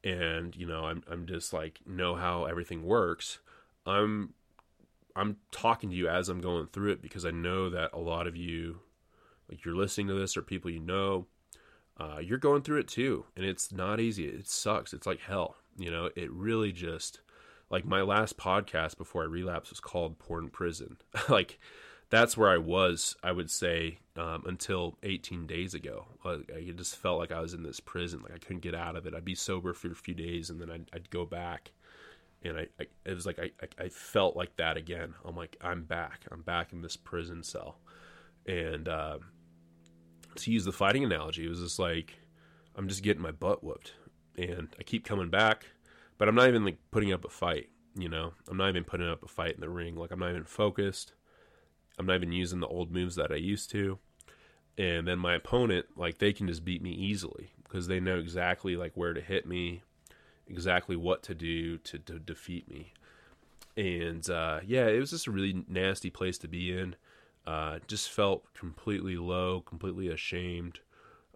and 0.05 0.55
you 0.55 0.65
know 0.65 0.85
I'm 0.85 1.03
I'm 1.11 1.27
just 1.27 1.53
like 1.53 1.81
know 1.85 2.15
how 2.15 2.45
everything 2.45 2.85
works. 2.85 3.41
I'm 3.85 4.35
I'm 5.17 5.39
talking 5.51 5.91
to 5.91 5.97
you 5.97 6.09
as 6.09 6.29
I'm 6.29 6.41
going 6.41 6.69
through 6.69 6.93
it 6.93 7.03
because 7.03 7.27
I 7.27 7.33
know 7.33 7.69
that 7.69 7.93
a 7.93 7.99
lot 7.99 8.29
of 8.29 8.37
you, 8.37 8.79
like 9.51 9.65
you're 9.65 9.75
listening 9.75 10.07
to 10.07 10.15
this 10.15 10.37
or 10.37 10.43
people 10.43 10.71
you 10.71 10.79
know, 10.79 11.27
uh, 11.99 12.19
you're 12.23 12.39
going 12.39 12.63
through 12.63 12.79
it 12.79 12.87
too, 12.87 13.25
and 13.35 13.45
it's 13.45 13.73
not 13.73 13.99
easy. 13.99 14.27
It 14.27 14.47
sucks. 14.47 14.93
It's 14.93 15.07
like 15.07 15.19
hell. 15.19 15.57
You 15.79 15.91
know, 15.91 16.11
it 16.17 16.31
really 16.31 16.73
just 16.73 17.21
like 17.71 17.85
my 17.85 18.03
last 18.03 18.37
podcast 18.37 18.97
before 18.99 19.23
I 19.23 19.27
relapsed 19.27 19.71
was 19.71 19.81
called 19.81 20.19
Porn 20.19 20.51
Prison. 20.51 20.97
like 21.29 21.59
that's 22.11 22.37
where 22.37 22.51
I 22.51 22.59
was. 22.59 23.17
I 23.23 23.33
would 23.33 23.51
say 23.51 23.99
um, 24.17 24.45
until 24.47 24.99
18 25.03 25.47
days 25.47 25.75
ago. 25.75 26.07
Like, 26.25 26.51
I 26.55 26.73
just 26.73 26.97
felt 26.97 27.21
like 27.21 27.33
I 27.33 27.41
was 27.41 27.55
in 27.55 27.63
this 27.63 27.81
prison. 27.81 28.23
Like 28.23 28.35
I 28.35 28.39
couldn't 28.39 28.63
get 28.63 28.75
out 28.75 28.97
of 28.97 29.07
it. 29.07 29.15
I'd 29.15 29.25
be 29.25 29.35
sober 29.35 29.73
for 29.73 29.91
a 29.91 29.95
few 29.95 30.15
days, 30.15 30.51
and 30.51 30.61
then 30.61 30.71
I'd, 30.71 30.91
I'd 30.93 31.11
go 31.11 31.25
back 31.25 31.71
and 32.43 32.59
I, 32.59 32.67
I 32.79 32.87
it 33.05 33.15
was 33.15 33.27
like 33.27 33.39
I, 33.39 33.51
I, 33.79 33.89
felt 33.89 34.37
like 34.37 34.57
that 34.57 34.77
again. 34.77 35.15
I'm 35.25 35.37
like 35.37 35.57
I'm 35.61 35.85
back. 35.85 36.25
I'm 36.31 36.43
back 36.43 36.73
in 36.73 36.83
this 36.83 36.97
prison 36.97 37.43
cell, 37.43 37.79
and 38.47 38.89
uh, 38.89 39.19
to 40.37 40.51
use 40.51 40.65
the 40.65 40.73
fighting 40.73 41.05
analogy, 41.05 41.45
it 41.45 41.51
was 41.51 41.61
just 41.61 41.79
like 41.79 42.15
I'm 42.77 42.89
just 42.89 43.03
getting 43.03 43.23
my 43.23 43.33
butt 43.33 43.63
whooped, 43.63 43.93
and 44.37 44.69
I 44.79 44.83
keep 44.83 45.05
coming 45.05 45.31
back, 45.31 45.67
but 46.19 46.29
I'm 46.29 46.35
not 46.35 46.49
even 46.49 46.65
like 46.65 46.79
putting 46.91 47.13
up 47.13 47.25
a 47.25 47.29
fight. 47.31 47.69
You 47.97 48.09
know, 48.09 48.33
I'm 48.49 48.57
not 48.57 48.69
even 48.69 48.85
putting 48.85 49.09
up 49.09 49.23
a 49.23 49.29
fight 49.29 49.55
in 49.55 49.61
the 49.61 49.69
ring. 49.69 49.97
Like 49.97 50.11
I'm 50.11 50.21
not 50.21 50.31
even 50.31 50.45
focused. 50.45 51.13
I'm 51.99 52.07
not 52.07 52.17
even 52.17 52.33
using 52.33 52.61
the 52.61 52.69
old 52.69 52.91
moves 52.93 53.17
that 53.17 53.33
I 53.33 53.37
used 53.37 53.71
to. 53.71 53.99
And 54.79 55.07
then 55.07 55.19
my 55.19 55.35
opponent, 55.35 55.87
like 55.97 56.19
they 56.19 56.33
can 56.33 56.47
just 56.47 56.65
beat 56.65 56.83
me 56.83 56.93
easily 56.93 57.53
because 57.65 57.87
they 57.87 58.01
know 58.01 58.19
exactly 58.19 58.77
like 58.77 58.97
where 58.97 59.13
to 59.13 59.21
hit 59.21 59.47
me, 59.47 59.83
exactly 60.49 60.97
what 60.97 61.23
to 61.25 61.35
do 61.35 61.79
to, 61.79 61.99
to 61.99 62.19
defeat 62.19 62.71
me. 62.71 62.93
And 63.77 64.29
uh, 64.31 64.61
yeah, 64.67 64.87
it 64.87 64.99
was 64.99 65.11
just 65.11 65.27
a 65.27 65.31
really 65.31 65.65
nasty 65.69 66.11
place 66.11 66.39
to 66.39 66.49
be 66.49 66.77
in. 66.77 66.97
Uh, 67.47 67.79
just 67.87 68.11
felt 68.11 68.45
completely 68.55 69.17
low, 69.17 69.61
completely 69.61 70.09
ashamed, 70.09 70.81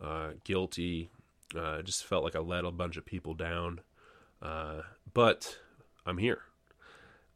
uh, 0.00 0.30
guilty. 0.44 1.10
Uh, 1.56 1.82
just 1.82 2.04
felt 2.04 2.24
like 2.24 2.36
I 2.36 2.40
let 2.40 2.64
a 2.64 2.70
bunch 2.70 2.96
of 2.96 3.06
people 3.06 3.34
down. 3.34 3.80
Uh, 4.42 4.82
but 5.12 5.58
I'm 6.04 6.18
here. 6.18 6.42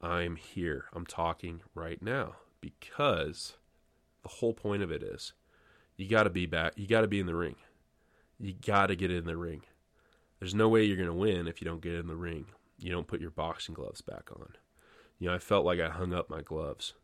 I'm 0.00 0.36
here. 0.36 0.86
I'm 0.92 1.06
talking 1.06 1.62
right 1.74 2.02
now 2.02 2.36
because 2.60 3.54
the 4.22 4.28
whole 4.28 4.52
point 4.52 4.82
of 4.82 4.90
it 4.90 5.02
is 5.02 5.32
you 5.96 6.08
got 6.08 6.24
to 6.24 6.30
be 6.30 6.46
back. 6.46 6.74
You 6.76 6.86
got 6.86 7.00
to 7.00 7.08
be 7.08 7.20
in 7.20 7.26
the 7.26 7.34
ring. 7.34 7.56
You 8.38 8.54
got 8.54 8.86
to 8.86 8.96
get 8.96 9.10
in 9.10 9.24
the 9.24 9.36
ring. 9.36 9.62
There's 10.38 10.54
no 10.54 10.68
way 10.68 10.84
you're 10.84 10.96
going 10.96 11.08
to 11.08 11.14
win 11.14 11.48
if 11.48 11.60
you 11.60 11.64
don't 11.64 11.82
get 11.82 11.94
in 11.94 12.06
the 12.06 12.14
ring. 12.14 12.46
You 12.78 12.92
don't 12.92 13.08
put 13.08 13.20
your 13.20 13.30
boxing 13.32 13.74
gloves 13.74 14.00
back 14.00 14.30
on. 14.32 14.50
You 15.18 15.28
know, 15.28 15.34
I 15.34 15.38
felt 15.38 15.64
like 15.64 15.80
I 15.80 15.88
hung 15.88 16.14
up 16.14 16.30
my 16.30 16.42
gloves. 16.42 16.94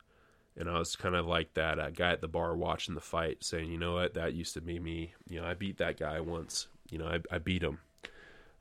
And 0.57 0.71
I 0.71 0.79
was 0.79 0.95
kind 0.95 1.17
of 1.17 1.27
like 1.27 1.55
that 1.55 1.81
uh, 1.81 1.91
guy 1.91 2.13
at 2.13 2.21
the 2.21 2.29
bar 2.29 2.57
watching 2.57 2.95
the 2.95 3.01
fight, 3.01 3.43
saying, 3.43 3.73
you 3.73 3.79
know 3.79 3.95
what, 3.95 4.15
that 4.15 4.35
used 4.35 4.55
to 4.55 4.61
be 4.61 4.79
me. 4.79 5.15
You 5.29 5.41
know, 5.41 5.47
I 5.49 5.55
beat 5.55 5.79
that 5.79 5.99
guy 5.99 6.21
once. 6.21 6.69
You 6.95 7.01
know, 7.01 7.07
I, 7.09 7.19
I 7.35 7.39
beat 7.39 7.65
him. 7.65 7.81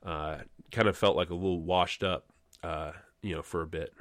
Uh, 0.04 0.38
kind 0.72 0.88
of 0.88 0.96
felt 0.96 1.14
like 1.14 1.30
a 1.30 1.34
little 1.34 1.62
washed 1.62 2.02
up, 2.02 2.26
uh, 2.64 2.90
you 3.22 3.32
know, 3.32 3.42
for 3.42 3.62
a 3.62 3.66
bit, 3.66 3.94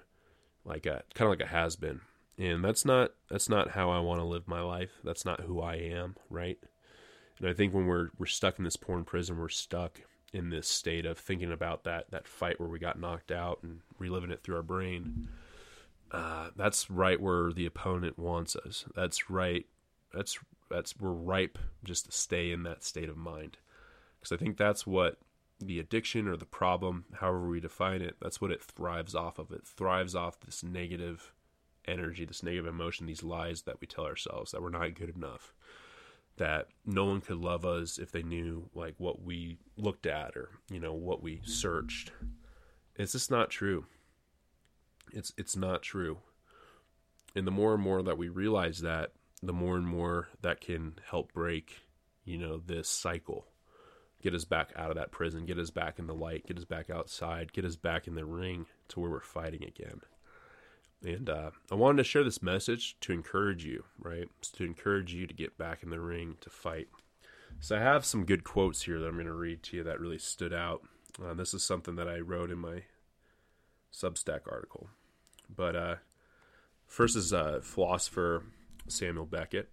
like 0.66 0.88
a 0.88 1.04
kind 1.14 1.32
of 1.32 1.38
like 1.38 1.48
a 1.48 1.52
has 1.52 1.76
been. 1.76 2.02
And 2.40 2.66
that's 2.66 2.84
not 2.84 3.12
that's 3.30 3.48
not 3.48 3.70
how 3.70 3.92
I 3.92 4.00
want 4.00 4.22
to 4.22 4.26
live 4.26 4.48
my 4.48 4.62
life. 4.62 4.90
That's 5.04 5.24
not 5.24 5.42
who 5.42 5.62
I 5.62 5.76
am, 5.76 6.16
right? 6.32 6.58
And 7.38 7.48
I 7.48 7.54
think 7.54 7.76
when 7.76 7.86
we're 7.86 8.10
we're 8.18 8.26
stuck 8.26 8.58
in 8.58 8.66
this 8.66 8.76
porn 8.76 9.04
prison, 9.04 9.38
we're 9.38 9.50
stuck 9.50 10.02
in 10.34 10.50
this 10.50 10.68
state 10.68 11.06
of 11.06 11.20
thinking 11.20 11.52
about 11.52 11.84
that 11.84 12.10
that 12.10 12.28
fight 12.28 12.60
where 12.60 12.70
we 12.70 12.80
got 12.80 13.00
knocked 13.00 13.32
out 13.32 13.60
and 13.62 13.82
reliving 14.00 14.32
it 14.32 14.42
through 14.42 14.56
our 14.56 14.64
brain. 14.64 15.28
Uh, 16.12 16.50
that's 16.56 16.90
right 16.90 17.22
where 17.22 17.54
the 17.54 17.68
opponent 17.68 18.18
wants 18.18 18.56
us. 18.56 18.86
That's 18.96 19.30
right. 19.30 19.68
That's 20.12 20.40
that's 20.72 21.00
we're 21.00 21.12
ripe 21.12 21.60
just 21.84 22.06
to 22.06 22.12
stay 22.12 22.52
in 22.52 22.64
that 22.64 22.84
state 22.84 23.10
of 23.10 23.18
mind, 23.18 23.58
because 24.24 24.36
I 24.36 24.44
think 24.44 24.58
that's 24.58 24.88
what 24.88 25.18
the 25.60 25.80
addiction 25.80 26.28
or 26.28 26.38
the 26.38 26.46
problem, 26.46 27.06
however 27.14 27.48
we 27.48 27.60
define 27.60 28.02
it, 28.02 28.16
that's 28.22 28.42
what 28.42 28.52
it 28.52 28.62
thrives 28.62 29.16
off 29.16 29.38
of. 29.38 29.52
It 29.52 29.68
thrives 29.68 30.16
off 30.16 30.40
this 30.40 30.64
negative 30.64 31.34
energy, 31.86 32.26
this 32.26 32.44
negative 32.44 32.66
emotion, 32.68 33.06
these 33.06 33.24
lies 33.24 33.64
that 33.64 33.80
we 33.82 33.88
tell 33.88 34.06
ourselves 34.06 34.52
that 34.52 34.62
we're 34.62 34.70
not 34.70 34.96
good 34.96 35.16
enough, 35.16 35.54
that 36.38 36.68
no 36.86 37.06
one 37.06 37.22
could 37.22 37.38
love 37.38 37.66
us 37.66 37.98
if 38.00 38.12
they 38.12 38.24
knew 38.24 38.70
like 38.74 38.96
what 38.98 39.22
we 39.22 39.58
looked 39.78 40.06
at 40.06 40.36
or 40.36 40.50
you 40.72 40.80
know 40.80 40.94
what 40.94 41.22
we 41.22 41.42
searched 41.46 42.12
it's 42.96 43.12
just 43.14 43.30
not 43.32 43.50
true 43.50 43.86
It's 45.12 45.34
it's 45.38 45.56
not 45.56 45.82
true. 45.82 46.20
And 47.36 47.48
the 47.48 47.52
more 47.52 47.74
and 47.74 47.84
more 47.84 48.04
that 48.04 48.18
we 48.18 48.30
realize 48.30 48.82
that, 48.82 49.12
the 49.42 49.54
more 49.54 49.76
and 49.78 49.88
more 49.88 50.30
that 50.42 50.62
can 50.62 50.96
help 51.10 51.34
break, 51.34 51.88
you 52.26 52.38
know, 52.38 52.58
this 52.58 52.90
cycle. 52.90 53.48
Get 54.24 54.34
us 54.34 54.46
back 54.46 54.72
out 54.78 54.90
of 54.90 54.96
that 54.96 55.12
prison, 55.12 55.46
get 55.46 55.60
us 55.60 55.70
back 55.70 56.00
in 56.00 56.08
the 56.08 56.16
light, 56.16 56.48
get 56.48 56.58
us 56.58 56.64
back 56.64 56.90
outside, 56.90 57.52
get 57.52 57.66
us 57.66 57.76
back 57.76 58.08
in 58.08 58.16
the 58.16 58.24
ring 58.24 58.68
to 58.88 59.02
where 59.02 59.12
we're 59.12 59.20
fighting 59.20 59.66
again. 59.66 60.00
And 61.04 61.30
uh, 61.30 61.52
I 61.70 61.76
wanted 61.76 61.98
to 61.98 62.06
share 62.06 62.24
this 62.24 62.42
message 62.42 62.96
to 63.02 63.12
encourage 63.12 63.66
you, 63.66 63.84
right? 64.00 64.30
To 64.54 64.64
encourage 64.64 65.14
you 65.14 65.28
to 65.28 65.34
get 65.34 65.58
back 65.58 65.84
in 65.84 65.90
the 65.90 66.00
ring 66.00 66.38
to 66.40 66.50
fight. 66.50 66.88
So 67.60 67.76
I 67.76 67.80
have 67.80 68.06
some 68.06 68.24
good 68.24 68.46
quotes 68.46 68.84
here 68.84 68.98
that 68.98 69.08
I'm 69.08 69.16
going 69.16 69.26
to 69.26 69.34
read 69.34 69.62
to 69.64 69.78
you 69.78 69.84
that 69.84 70.00
really 70.00 70.18
stood 70.18 70.54
out. 70.54 70.84
Uh, 71.22 71.34
this 71.34 71.54
is 71.54 71.62
something 71.62 71.98
that 71.98 72.08
I 72.08 72.20
wrote 72.20 72.50
in 72.50 72.60
my 72.60 72.84
Substack 73.94 74.50
article. 74.50 74.88
But 75.54 75.76
uh, 75.76 75.96
first 76.88 77.18
is 77.18 77.34
uh, 77.34 77.60
philosopher 77.62 78.46
Samuel 78.88 79.26
Beckett. 79.26 79.70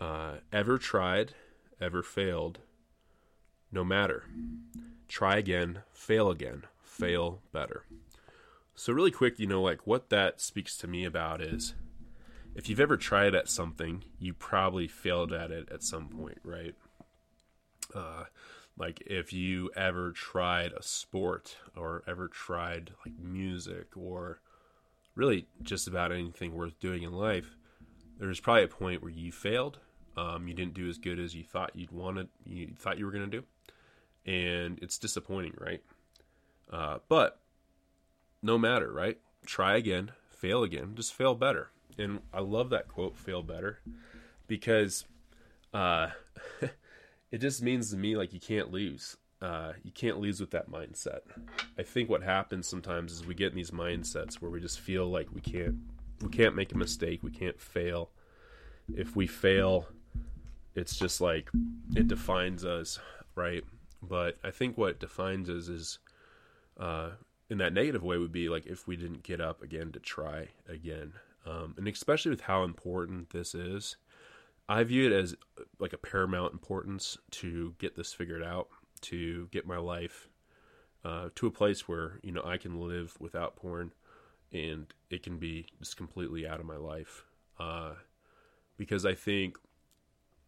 Uh, 0.00 0.36
ever 0.50 0.78
tried, 0.78 1.34
ever 1.82 2.02
failed, 2.02 2.60
no 3.72 3.84
matter. 3.84 4.24
Try 5.08 5.36
again, 5.36 5.80
fail 5.92 6.30
again, 6.30 6.64
fail 6.82 7.40
better. 7.52 7.84
So, 8.74 8.92
really 8.92 9.10
quick, 9.10 9.38
you 9.38 9.46
know, 9.46 9.62
like 9.62 9.86
what 9.86 10.10
that 10.10 10.40
speaks 10.40 10.76
to 10.78 10.86
me 10.86 11.04
about 11.04 11.40
is 11.40 11.74
if 12.54 12.68
you've 12.68 12.80
ever 12.80 12.96
tried 12.96 13.34
at 13.34 13.48
something, 13.48 14.04
you 14.18 14.34
probably 14.34 14.86
failed 14.86 15.32
at 15.32 15.50
it 15.50 15.68
at 15.70 15.82
some 15.82 16.08
point, 16.08 16.38
right? 16.44 16.74
Uh, 17.94 18.24
like 18.78 19.02
if 19.06 19.32
you 19.32 19.70
ever 19.76 20.12
tried 20.12 20.72
a 20.72 20.82
sport 20.82 21.56
or 21.76 22.02
ever 22.06 22.28
tried 22.28 22.90
like 23.04 23.18
music 23.18 23.96
or 23.96 24.40
really 25.14 25.46
just 25.62 25.86
about 25.86 26.12
anything 26.12 26.54
worth 26.54 26.78
doing 26.80 27.02
in 27.02 27.12
life, 27.12 27.56
there's 28.18 28.40
probably 28.40 28.64
a 28.64 28.68
point 28.68 29.02
where 29.02 29.12
you 29.12 29.32
failed. 29.32 29.78
Um, 30.16 30.46
you 30.46 30.54
didn't 30.54 30.74
do 30.74 30.88
as 30.88 30.98
good 30.98 31.18
as 31.18 31.34
you 31.34 31.42
thought 31.42 31.74
you'd 31.74 31.90
wanted, 31.90 32.28
you 32.44 32.74
thought 32.78 32.98
you 32.98 33.06
were 33.06 33.12
going 33.12 33.30
to 33.30 33.38
do, 33.38 33.44
and 34.26 34.78
it's 34.80 34.98
disappointing, 34.98 35.54
right? 35.58 35.82
Uh, 36.70 36.98
but 37.08 37.40
no 38.42 38.58
matter, 38.58 38.92
right? 38.92 39.18
Try 39.46 39.76
again, 39.76 40.12
fail 40.30 40.62
again, 40.62 40.92
just 40.94 41.14
fail 41.14 41.34
better. 41.34 41.70
And 41.98 42.20
I 42.32 42.40
love 42.40 42.70
that 42.70 42.88
quote, 42.88 43.16
fail 43.16 43.42
better, 43.42 43.80
because 44.46 45.04
uh, 45.74 46.08
it 47.30 47.38
just 47.38 47.62
means 47.62 47.90
to 47.90 47.96
me 47.96 48.16
like 48.16 48.32
you 48.32 48.40
can't 48.40 48.70
lose. 48.70 49.16
Uh, 49.40 49.72
you 49.82 49.90
can't 49.90 50.20
lose 50.20 50.40
with 50.40 50.52
that 50.52 50.70
mindset. 50.70 51.20
I 51.76 51.82
think 51.82 52.08
what 52.08 52.22
happens 52.22 52.68
sometimes 52.68 53.12
is 53.12 53.26
we 53.26 53.34
get 53.34 53.50
in 53.50 53.56
these 53.56 53.72
mindsets 53.72 54.34
where 54.34 54.50
we 54.50 54.60
just 54.60 54.78
feel 54.78 55.08
like 55.08 55.28
we 55.34 55.40
can't 55.40 55.76
we 56.22 56.28
can't 56.28 56.54
make 56.54 56.72
a 56.72 56.78
mistake, 56.78 57.24
we 57.24 57.32
can't 57.32 57.60
fail. 57.60 58.10
If 58.94 59.16
we 59.16 59.26
fail, 59.26 59.88
it's 60.76 60.96
just 60.96 61.20
like 61.20 61.50
it 61.96 62.06
defines 62.06 62.64
us, 62.64 63.00
right? 63.34 63.64
But 64.02 64.38
I 64.42 64.50
think 64.50 64.76
what 64.76 64.98
defines 64.98 65.48
us 65.48 65.68
is 65.68 65.98
uh, 66.78 67.10
in 67.48 67.58
that 67.58 67.72
negative 67.72 68.02
way 68.02 68.18
would 68.18 68.32
be 68.32 68.48
like 68.48 68.66
if 68.66 68.86
we 68.86 68.96
didn't 68.96 69.22
get 69.22 69.40
up 69.40 69.62
again 69.62 69.92
to 69.92 70.00
try 70.00 70.48
again. 70.68 71.12
Um, 71.46 71.74
and 71.76 71.86
especially 71.88 72.30
with 72.30 72.42
how 72.42 72.64
important 72.64 73.30
this 73.30 73.54
is, 73.54 73.96
I 74.68 74.82
view 74.84 75.06
it 75.06 75.12
as 75.12 75.34
like 75.78 75.92
a 75.92 75.98
paramount 75.98 76.52
importance 76.52 77.18
to 77.32 77.74
get 77.78 77.96
this 77.96 78.12
figured 78.12 78.42
out, 78.42 78.68
to 79.02 79.48
get 79.50 79.66
my 79.66 79.78
life 79.78 80.28
uh, 81.04 81.28
to 81.34 81.46
a 81.46 81.50
place 81.50 81.88
where 81.88 82.20
you 82.22 82.32
know 82.32 82.42
I 82.44 82.56
can 82.56 82.80
live 82.80 83.16
without 83.18 83.56
porn, 83.56 83.92
and 84.52 84.86
it 85.10 85.22
can 85.22 85.38
be 85.38 85.66
just 85.80 85.96
completely 85.96 86.46
out 86.46 86.60
of 86.60 86.66
my 86.66 86.76
life. 86.76 87.24
Uh, 87.58 87.92
because 88.76 89.04
I 89.04 89.14
think 89.14 89.58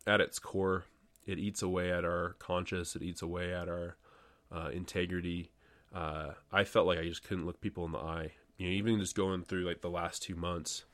at 0.07 0.21
its 0.21 0.39
core, 0.39 0.85
it 1.27 1.39
eats 1.39 1.63
away 1.63 1.93
at 1.93 2.05
our 2.05 2.37
conscience, 2.39 2.97
it 2.97 3.03
eats 3.03 3.23
away 3.23 3.53
at 3.53 3.69
our 3.69 3.97
uh, 4.53 4.69
integrity, 4.73 5.51
uh, 5.95 6.33
I 6.53 6.65
felt 6.65 6.87
like 6.87 6.99
I 6.99 7.05
just 7.05 7.23
couldn't 7.23 7.47
look 7.47 7.61
people 7.61 7.85
in 7.85 7.93
the 7.93 7.99
eye. 7.99 8.33
You 8.59 8.67
know, 8.67 8.73
even 8.73 8.99
just 8.99 9.15
going 9.15 9.45
through 9.45 9.65
like 9.65 9.81
the 9.81 9.91
last 9.91 10.23
two 10.23 10.35
months, 10.35 10.85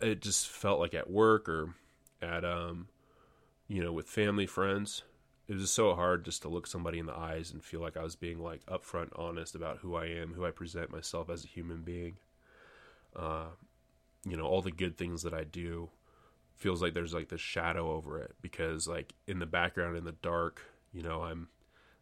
it 0.00 0.22
just 0.22 0.48
felt 0.48 0.80
like 0.80 0.94
at 0.94 1.10
work 1.10 1.48
or 1.48 1.74
at 2.22 2.44
um, 2.44 2.88
you 3.68 3.82
know, 3.82 3.92
with 3.92 4.08
family, 4.08 4.46
friends, 4.46 5.02
it 5.46 5.52
was 5.52 5.62
just 5.62 5.74
so 5.74 5.94
hard 5.94 6.24
just 6.24 6.42
to 6.42 6.48
look 6.48 6.66
somebody 6.66 6.98
in 6.98 7.06
the 7.06 7.16
eyes 7.16 7.52
and 7.52 7.62
feel 7.62 7.80
like 7.80 7.96
I 7.96 8.02
was 8.02 8.16
being 8.16 8.38
like 8.38 8.64
upfront, 8.66 9.10
honest 9.16 9.54
about 9.54 9.78
who 9.78 9.94
I 9.94 10.06
am, 10.06 10.32
who 10.34 10.46
I 10.46 10.50
present 10.50 10.90
myself 10.90 11.28
as 11.30 11.44
a 11.44 11.48
human 11.48 11.82
being. 11.82 12.16
Uh, 13.14 13.46
you 14.26 14.36
know, 14.36 14.44
all 14.44 14.62
the 14.62 14.70
good 14.70 14.96
things 14.96 15.22
that 15.22 15.34
I 15.34 15.44
do 15.44 15.90
feels 16.58 16.82
like 16.82 16.92
there's 16.92 17.14
like 17.14 17.28
this 17.28 17.40
shadow 17.40 17.92
over 17.92 18.20
it 18.20 18.34
because 18.42 18.86
like 18.86 19.14
in 19.26 19.38
the 19.38 19.46
background 19.46 19.96
in 19.96 20.04
the 20.04 20.12
dark, 20.12 20.62
you 20.92 21.02
know, 21.02 21.22
I'm 21.22 21.48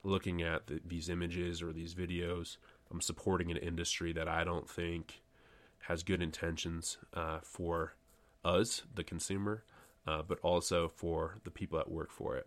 looking 0.03 0.42
at 0.42 0.66
the, 0.66 0.81
these 0.85 1.09
images 1.09 1.62
or 1.62 1.73
these 1.73 1.95
videos, 1.95 2.57
I'm 2.90 3.01
supporting 3.01 3.51
an 3.51 3.59
industry 3.59 4.12
that 4.12 4.29
I 4.29 4.45
don't 4.45 4.69
think 4.69 5.23
has 5.81 6.03
good 6.03 6.23
intentions 6.23 6.99
uh, 7.14 7.38
for 7.42 7.95
us, 8.45 8.83
the 8.95 9.05
consumer, 9.05 9.64
uh, 10.07 10.23
but 10.27 10.38
also 10.40 10.88
for 10.88 11.38
the 11.45 11.51
people 11.51 11.79
that 11.79 11.90
work 11.90 12.11
for 12.11 12.37
it. 12.37 12.47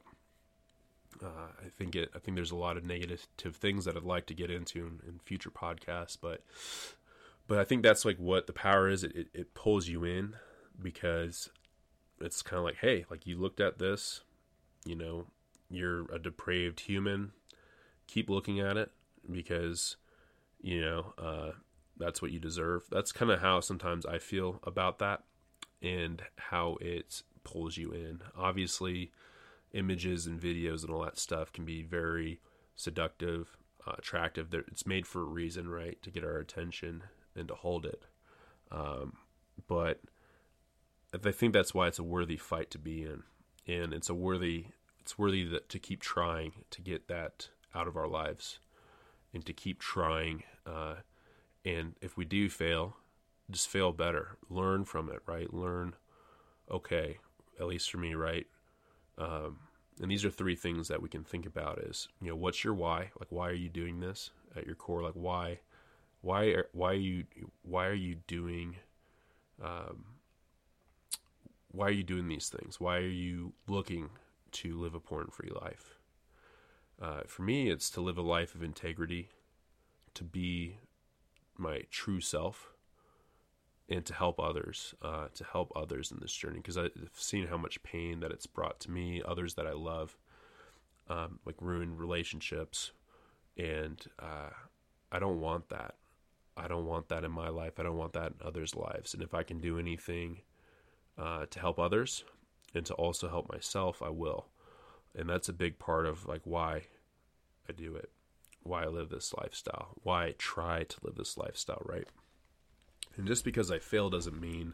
Uh, 1.23 1.51
I 1.65 1.69
think 1.69 1.95
it. 1.95 2.09
I 2.15 2.19
think 2.19 2.35
there's 2.35 2.51
a 2.51 2.55
lot 2.55 2.77
of 2.77 2.85
negative 2.85 3.27
things 3.37 3.85
that 3.85 3.97
I'd 3.97 4.03
like 4.03 4.27
to 4.27 4.33
get 4.33 4.51
into 4.51 4.79
in, 4.79 4.99
in 5.07 5.19
future 5.25 5.49
podcasts, 5.49 6.17
but 6.21 6.43
but 7.47 7.57
I 7.57 7.63
think 7.63 7.81
that's 7.81 8.05
like 8.05 8.17
what 8.17 8.45
the 8.45 8.53
power 8.53 8.87
is. 8.87 9.03
It, 9.03 9.15
it, 9.15 9.27
it 9.33 9.53
pulls 9.55 9.87
you 9.87 10.03
in 10.03 10.35
because 10.81 11.49
it's 12.21 12.41
kind 12.41 12.57
of 12.59 12.63
like, 12.63 12.77
hey, 12.77 13.05
like 13.09 13.25
you 13.25 13.37
looked 13.37 13.59
at 13.59 13.79
this, 13.79 14.21
you 14.85 14.95
know, 14.95 15.25
you're 15.69 16.11
a 16.13 16.19
depraved 16.19 16.81
human 16.81 17.31
keep 18.09 18.29
looking 18.29 18.59
at 18.59 18.75
it 18.75 18.91
because 19.31 19.95
you 20.61 20.81
know 20.81 21.13
uh, 21.17 21.51
that's 21.97 22.21
what 22.21 22.31
you 22.31 22.39
deserve. 22.39 22.83
That's 22.89 23.11
kind 23.11 23.31
of 23.31 23.39
how 23.39 23.59
sometimes 23.59 24.05
I 24.05 24.17
feel 24.17 24.59
about 24.63 24.99
that 24.99 25.23
and 25.81 26.21
how 26.37 26.77
it 26.81 27.21
pulls 27.43 27.77
you 27.77 27.91
in. 27.91 28.21
Obviously, 28.37 29.11
images 29.73 30.25
and 30.25 30.41
videos 30.41 30.83
and 30.83 30.91
all 30.91 31.03
that 31.03 31.19
stuff 31.19 31.53
can 31.53 31.65
be 31.65 31.83
very 31.83 32.39
seductive, 32.75 33.57
uh, 33.87 33.93
attractive. 33.97 34.53
It's 34.53 34.87
made 34.87 35.05
for 35.05 35.21
a 35.21 35.25
reason, 35.25 35.69
right? 35.69 36.01
To 36.01 36.11
get 36.11 36.23
our 36.23 36.37
attention 36.37 37.03
and 37.35 37.47
to 37.47 37.55
hold 37.55 37.85
it. 37.85 38.03
Um, 38.71 39.17
but 39.67 40.01
I 41.13 41.31
think 41.31 41.53
that's 41.53 41.73
why 41.73 41.87
it's 41.87 41.99
a 41.99 42.03
worthy 42.03 42.37
fight 42.37 42.69
to 42.71 42.77
be 42.77 43.03
in, 43.03 43.23
and 43.67 43.93
it's 43.93 44.09
a 44.09 44.13
worthy 44.13 44.67
it's 45.09 45.17
worthy 45.17 45.43
that, 45.45 45.69
to 45.69 45.79
keep 45.79 46.01
trying 46.01 46.51
to 46.69 46.81
get 46.81 47.07
that 47.07 47.49
out 47.73 47.87
of 47.87 47.97
our 47.97 48.07
lives 48.07 48.59
and 49.33 49.43
to 49.43 49.53
keep 49.53 49.79
trying. 49.79 50.43
Uh, 50.67 50.97
and 51.65 51.95
if 51.99 52.15
we 52.15 52.25
do 52.25 52.47
fail, 52.47 52.97
just 53.49 53.67
fail 53.67 53.91
better. 53.91 54.37
Learn 54.49 54.85
from 54.85 55.09
it, 55.09 55.23
right? 55.25 55.51
Learn, 55.51 55.95
okay, 56.69 57.17
at 57.59 57.65
least 57.65 57.89
for 57.89 57.97
me, 57.97 58.13
right? 58.13 58.45
Um, 59.17 59.61
and 59.99 60.11
these 60.11 60.23
are 60.23 60.29
three 60.29 60.55
things 60.55 60.87
that 60.89 61.01
we 61.01 61.09
can 61.09 61.23
think 61.23 61.47
about 61.47 61.79
is, 61.79 62.07
you 62.21 62.29
know, 62.29 62.35
what's 62.35 62.63
your 62.63 62.75
why? 62.75 63.09
Like, 63.19 63.31
why 63.31 63.49
are 63.49 63.53
you 63.53 63.69
doing 63.69 63.99
this 63.99 64.29
at 64.55 64.67
your 64.67 64.75
core? 64.75 65.01
Like, 65.01 65.15
why, 65.15 65.59
why, 66.21 66.45
are, 66.45 66.67
why 66.71 66.91
are 66.91 66.93
you, 66.93 67.25
why 67.63 67.87
are 67.87 67.93
you 67.95 68.17
doing, 68.27 68.75
um, 69.59 70.05
why 71.71 71.87
are 71.87 71.91
you 71.91 72.03
doing 72.03 72.27
these 72.27 72.49
things? 72.49 72.79
Why 72.79 72.97
are 72.97 73.07
you 73.07 73.53
looking 73.67 74.09
to 74.51 74.79
live 74.79 74.95
a 74.95 74.99
porn 74.99 75.27
free 75.31 75.51
life? 75.61 75.99
Uh, 77.01 77.21
for 77.27 77.43
me, 77.43 77.69
it's 77.69 77.89
to 77.91 78.01
live 78.01 78.17
a 78.17 78.23
life 78.23 78.55
of 78.55 78.63
integrity, 78.63 79.29
to 80.15 80.23
be 80.23 80.77
my 81.57 81.81
true 81.89 82.19
self, 82.19 82.73
and 83.87 84.05
to 84.05 84.13
help 84.13 84.39
others, 84.39 84.93
uh, 85.01 85.27
to 85.33 85.43
help 85.43 85.71
others 85.75 86.11
in 86.11 86.19
this 86.19 86.33
journey. 86.33 86.57
Because 86.57 86.77
I've 86.77 86.91
seen 87.13 87.47
how 87.47 87.57
much 87.57 87.81
pain 87.83 88.19
that 88.19 88.31
it's 88.31 88.47
brought 88.47 88.79
to 88.81 88.91
me, 88.91 89.21
others 89.25 89.53
that 89.53 89.67
I 89.67 89.73
love, 89.73 90.17
um, 91.07 91.39
like 91.45 91.55
ruined 91.61 91.99
relationships, 91.99 92.91
and 93.57 94.03
uh, 94.19 94.49
I 95.11 95.19
don't 95.19 95.39
want 95.39 95.69
that. 95.69 95.95
I 96.57 96.67
don't 96.67 96.85
want 96.85 97.09
that 97.09 97.23
in 97.23 97.31
my 97.31 97.49
life. 97.49 97.79
I 97.79 97.83
don't 97.83 97.97
want 97.97 98.13
that 98.13 98.33
in 98.33 98.45
others' 98.45 98.75
lives. 98.75 99.13
And 99.13 99.23
if 99.23 99.33
I 99.33 99.43
can 99.43 99.59
do 99.59 99.79
anything 99.79 100.41
uh, 101.19 101.45
to 101.49 101.59
help 101.59 101.79
others 101.79 102.23
and 102.73 102.85
to 102.85 102.93
also 102.93 103.27
help 103.29 103.51
myself, 103.51 104.01
I 104.01 104.09
will 104.09 104.47
and 105.15 105.29
that's 105.29 105.49
a 105.49 105.53
big 105.53 105.79
part 105.79 106.05
of 106.05 106.25
like 106.25 106.41
why 106.43 106.83
I 107.67 107.73
do 107.73 107.95
it, 107.95 108.09
why 108.63 108.83
I 108.83 108.87
live 108.87 109.09
this 109.09 109.33
lifestyle, 109.33 109.89
why 110.03 110.25
I 110.25 110.35
try 110.37 110.83
to 110.83 110.97
live 111.03 111.15
this 111.15 111.37
lifestyle, 111.37 111.81
right? 111.85 112.07
And 113.17 113.27
just 113.27 113.43
because 113.43 113.71
I 113.71 113.79
fail 113.79 114.09
doesn't 114.09 114.39
mean 114.39 114.73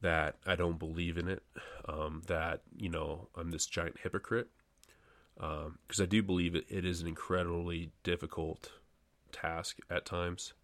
that 0.00 0.36
I 0.46 0.56
don't 0.56 0.78
believe 0.78 1.16
in 1.16 1.28
it, 1.28 1.42
um, 1.86 2.22
that 2.26 2.62
you 2.76 2.88
know 2.88 3.28
I'm 3.36 3.50
this 3.50 3.66
giant 3.66 4.00
hypocrite, 4.02 4.48
because 5.36 6.00
um, 6.00 6.02
I 6.02 6.06
do 6.06 6.22
believe 6.22 6.54
it, 6.54 6.66
it 6.68 6.84
is 6.84 7.00
an 7.00 7.06
incredibly 7.06 7.90
difficult 8.02 8.72
task 9.30 9.78
at 9.90 10.04
times, 10.04 10.54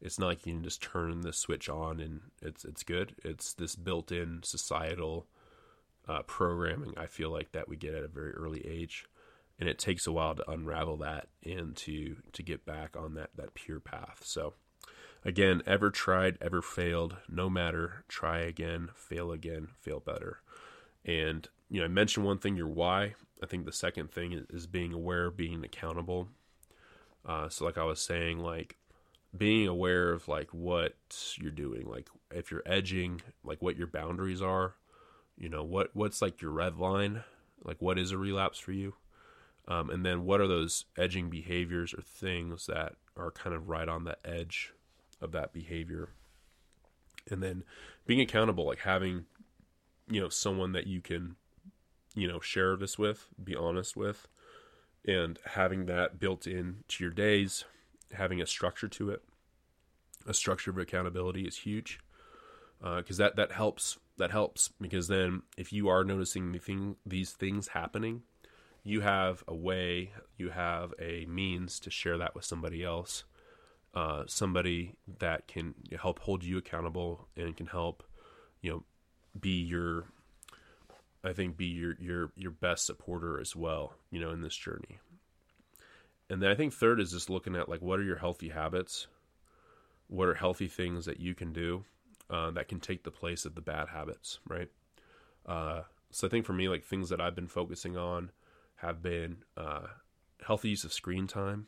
It's 0.00 0.18
not 0.18 0.26
like 0.26 0.46
you 0.46 0.52
can 0.54 0.62
just 0.62 0.82
turn 0.82 1.22
the 1.22 1.32
switch 1.32 1.68
on 1.68 2.00
and 2.00 2.20
it's 2.42 2.64
it's 2.64 2.82
good. 2.82 3.14
It's 3.24 3.54
this 3.54 3.74
built-in 3.74 4.40
societal 4.42 5.26
uh, 6.08 6.22
programming. 6.22 6.94
I 6.96 7.06
feel 7.06 7.30
like 7.30 7.52
that 7.52 7.68
we 7.68 7.76
get 7.76 7.94
at 7.94 8.04
a 8.04 8.08
very 8.08 8.32
early 8.32 8.66
age, 8.66 9.06
and 9.58 9.68
it 9.68 9.78
takes 9.78 10.06
a 10.06 10.12
while 10.12 10.34
to 10.34 10.50
unravel 10.50 10.98
that 10.98 11.28
and 11.44 11.74
to 11.76 12.16
to 12.32 12.42
get 12.42 12.66
back 12.66 12.96
on 12.96 13.14
that 13.14 13.30
that 13.36 13.54
pure 13.54 13.80
path. 13.80 14.20
So, 14.24 14.54
again, 15.24 15.62
ever 15.66 15.90
tried, 15.90 16.38
ever 16.40 16.62
failed, 16.62 17.16
no 17.28 17.48
matter. 17.48 18.04
Try 18.08 18.40
again, 18.40 18.90
fail 18.94 19.32
again, 19.32 19.68
fail 19.80 20.00
better. 20.00 20.40
And 21.04 21.48
you 21.68 21.80
know, 21.80 21.86
I 21.86 21.88
mentioned 21.88 22.26
one 22.26 22.38
thing, 22.38 22.56
your 22.56 22.68
why. 22.68 23.14
I 23.42 23.46
think 23.46 23.64
the 23.64 23.72
second 23.72 24.10
thing 24.10 24.46
is 24.50 24.66
being 24.66 24.92
aware, 24.92 25.30
being 25.30 25.64
accountable. 25.64 26.28
Uh, 27.24 27.48
so, 27.48 27.64
like 27.64 27.78
I 27.78 27.84
was 27.84 28.00
saying, 28.00 28.38
like 28.38 28.76
being 29.36 29.68
aware 29.68 30.12
of 30.12 30.28
like 30.28 30.52
what 30.52 30.94
you're 31.38 31.50
doing, 31.50 31.86
like 31.86 32.08
if 32.30 32.50
you're 32.50 32.62
edging, 32.66 33.22
like 33.44 33.62
what 33.62 33.76
your 33.76 33.86
boundaries 33.86 34.42
are, 34.42 34.74
you 35.36 35.48
know, 35.48 35.62
what 35.62 35.90
what's 35.94 36.22
like 36.22 36.40
your 36.40 36.50
red 36.50 36.76
line, 36.76 37.24
like 37.64 37.80
what 37.80 37.98
is 37.98 38.10
a 38.10 38.18
relapse 38.18 38.58
for 38.58 38.72
you, 38.72 38.94
um, 39.68 39.90
and 39.90 40.04
then 40.04 40.24
what 40.24 40.40
are 40.40 40.46
those 40.46 40.84
edging 40.96 41.30
behaviors 41.30 41.92
or 41.92 42.02
things 42.02 42.66
that 42.66 42.94
are 43.16 43.30
kind 43.30 43.54
of 43.54 43.68
right 43.68 43.88
on 43.88 44.04
the 44.04 44.16
edge 44.24 44.72
of 45.20 45.32
that 45.32 45.52
behavior, 45.52 46.10
and 47.30 47.42
then 47.42 47.64
being 48.06 48.20
accountable, 48.20 48.66
like 48.66 48.80
having, 48.80 49.24
you 50.08 50.20
know, 50.20 50.28
someone 50.28 50.72
that 50.72 50.86
you 50.86 51.00
can, 51.00 51.36
you 52.14 52.28
know, 52.28 52.40
share 52.40 52.76
this 52.76 52.98
with, 52.98 53.28
be 53.42 53.54
honest 53.54 53.96
with, 53.96 54.28
and 55.06 55.38
having 55.44 55.86
that 55.86 56.18
built 56.18 56.46
in 56.46 56.84
to 56.88 57.04
your 57.04 57.12
days 57.12 57.64
having 58.12 58.40
a 58.40 58.46
structure 58.46 58.88
to 58.88 59.10
it, 59.10 59.22
a 60.26 60.34
structure 60.34 60.70
of 60.70 60.78
accountability 60.78 61.42
is 61.42 61.58
huge 61.58 62.00
because 62.80 63.20
uh, 63.20 63.24
that 63.24 63.36
that 63.36 63.52
helps. 63.52 63.98
That 64.18 64.30
helps 64.30 64.70
because 64.80 65.08
then 65.08 65.42
if 65.58 65.74
you 65.74 65.88
are 65.88 66.02
noticing 66.02 66.52
the 66.52 66.58
thing, 66.58 66.96
these 67.04 67.32
things 67.32 67.68
happening, 67.68 68.22
you 68.82 69.02
have 69.02 69.44
a 69.46 69.54
way, 69.54 70.12
you 70.38 70.48
have 70.50 70.94
a 70.98 71.26
means 71.26 71.78
to 71.80 71.90
share 71.90 72.16
that 72.16 72.34
with 72.34 72.46
somebody 72.46 72.82
else, 72.82 73.24
uh, 73.94 74.22
somebody 74.26 74.94
that 75.18 75.48
can 75.48 75.74
help 76.00 76.20
hold 76.20 76.44
you 76.44 76.56
accountable 76.56 77.28
and 77.36 77.56
can 77.56 77.66
help, 77.66 78.04
you 78.62 78.70
know, 78.70 78.84
be 79.38 79.60
your 79.60 80.06
I 81.22 81.32
think 81.32 81.56
be 81.56 81.66
your 81.66 81.96
your 81.98 82.32
your 82.36 82.52
best 82.52 82.86
supporter 82.86 83.40
as 83.40 83.56
well, 83.56 83.94
you 84.10 84.20
know, 84.20 84.30
in 84.30 84.40
this 84.40 84.56
journey. 84.56 85.00
And 86.28 86.42
then 86.42 86.50
I 86.50 86.54
think 86.54 86.72
third 86.72 87.00
is 87.00 87.12
just 87.12 87.30
looking 87.30 87.56
at 87.56 87.68
like 87.68 87.82
what 87.82 88.00
are 88.00 88.04
your 88.04 88.18
healthy 88.18 88.48
habits? 88.48 89.06
What 90.08 90.28
are 90.28 90.34
healthy 90.34 90.68
things 90.68 91.04
that 91.06 91.20
you 91.20 91.34
can 91.34 91.52
do 91.52 91.84
uh, 92.30 92.50
that 92.52 92.68
can 92.68 92.80
take 92.80 93.04
the 93.04 93.10
place 93.10 93.44
of 93.44 93.54
the 93.54 93.60
bad 93.60 93.88
habits, 93.88 94.40
right? 94.48 94.68
Uh, 95.44 95.82
so 96.10 96.26
I 96.26 96.30
think 96.30 96.44
for 96.44 96.52
me, 96.52 96.68
like 96.68 96.84
things 96.84 97.08
that 97.10 97.20
I've 97.20 97.34
been 97.34 97.48
focusing 97.48 97.96
on 97.96 98.30
have 98.76 99.02
been 99.02 99.38
uh, 99.56 99.86
healthy 100.44 100.70
use 100.70 100.84
of 100.84 100.92
screen 100.92 101.26
time. 101.26 101.66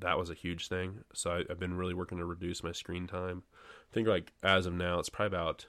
That 0.00 0.18
was 0.18 0.30
a 0.30 0.34
huge 0.34 0.68
thing. 0.68 1.00
So 1.12 1.32
I, 1.32 1.44
have 1.48 1.58
been 1.58 1.76
really 1.76 1.94
working 1.94 2.18
to 2.18 2.24
reduce 2.24 2.62
my 2.62 2.72
screen 2.72 3.06
time. 3.06 3.42
I 3.90 3.94
think 3.94 4.08
like 4.08 4.32
as 4.42 4.66
of 4.66 4.74
now, 4.74 4.98
it's 4.98 5.08
probably 5.08 5.36
about 5.36 5.66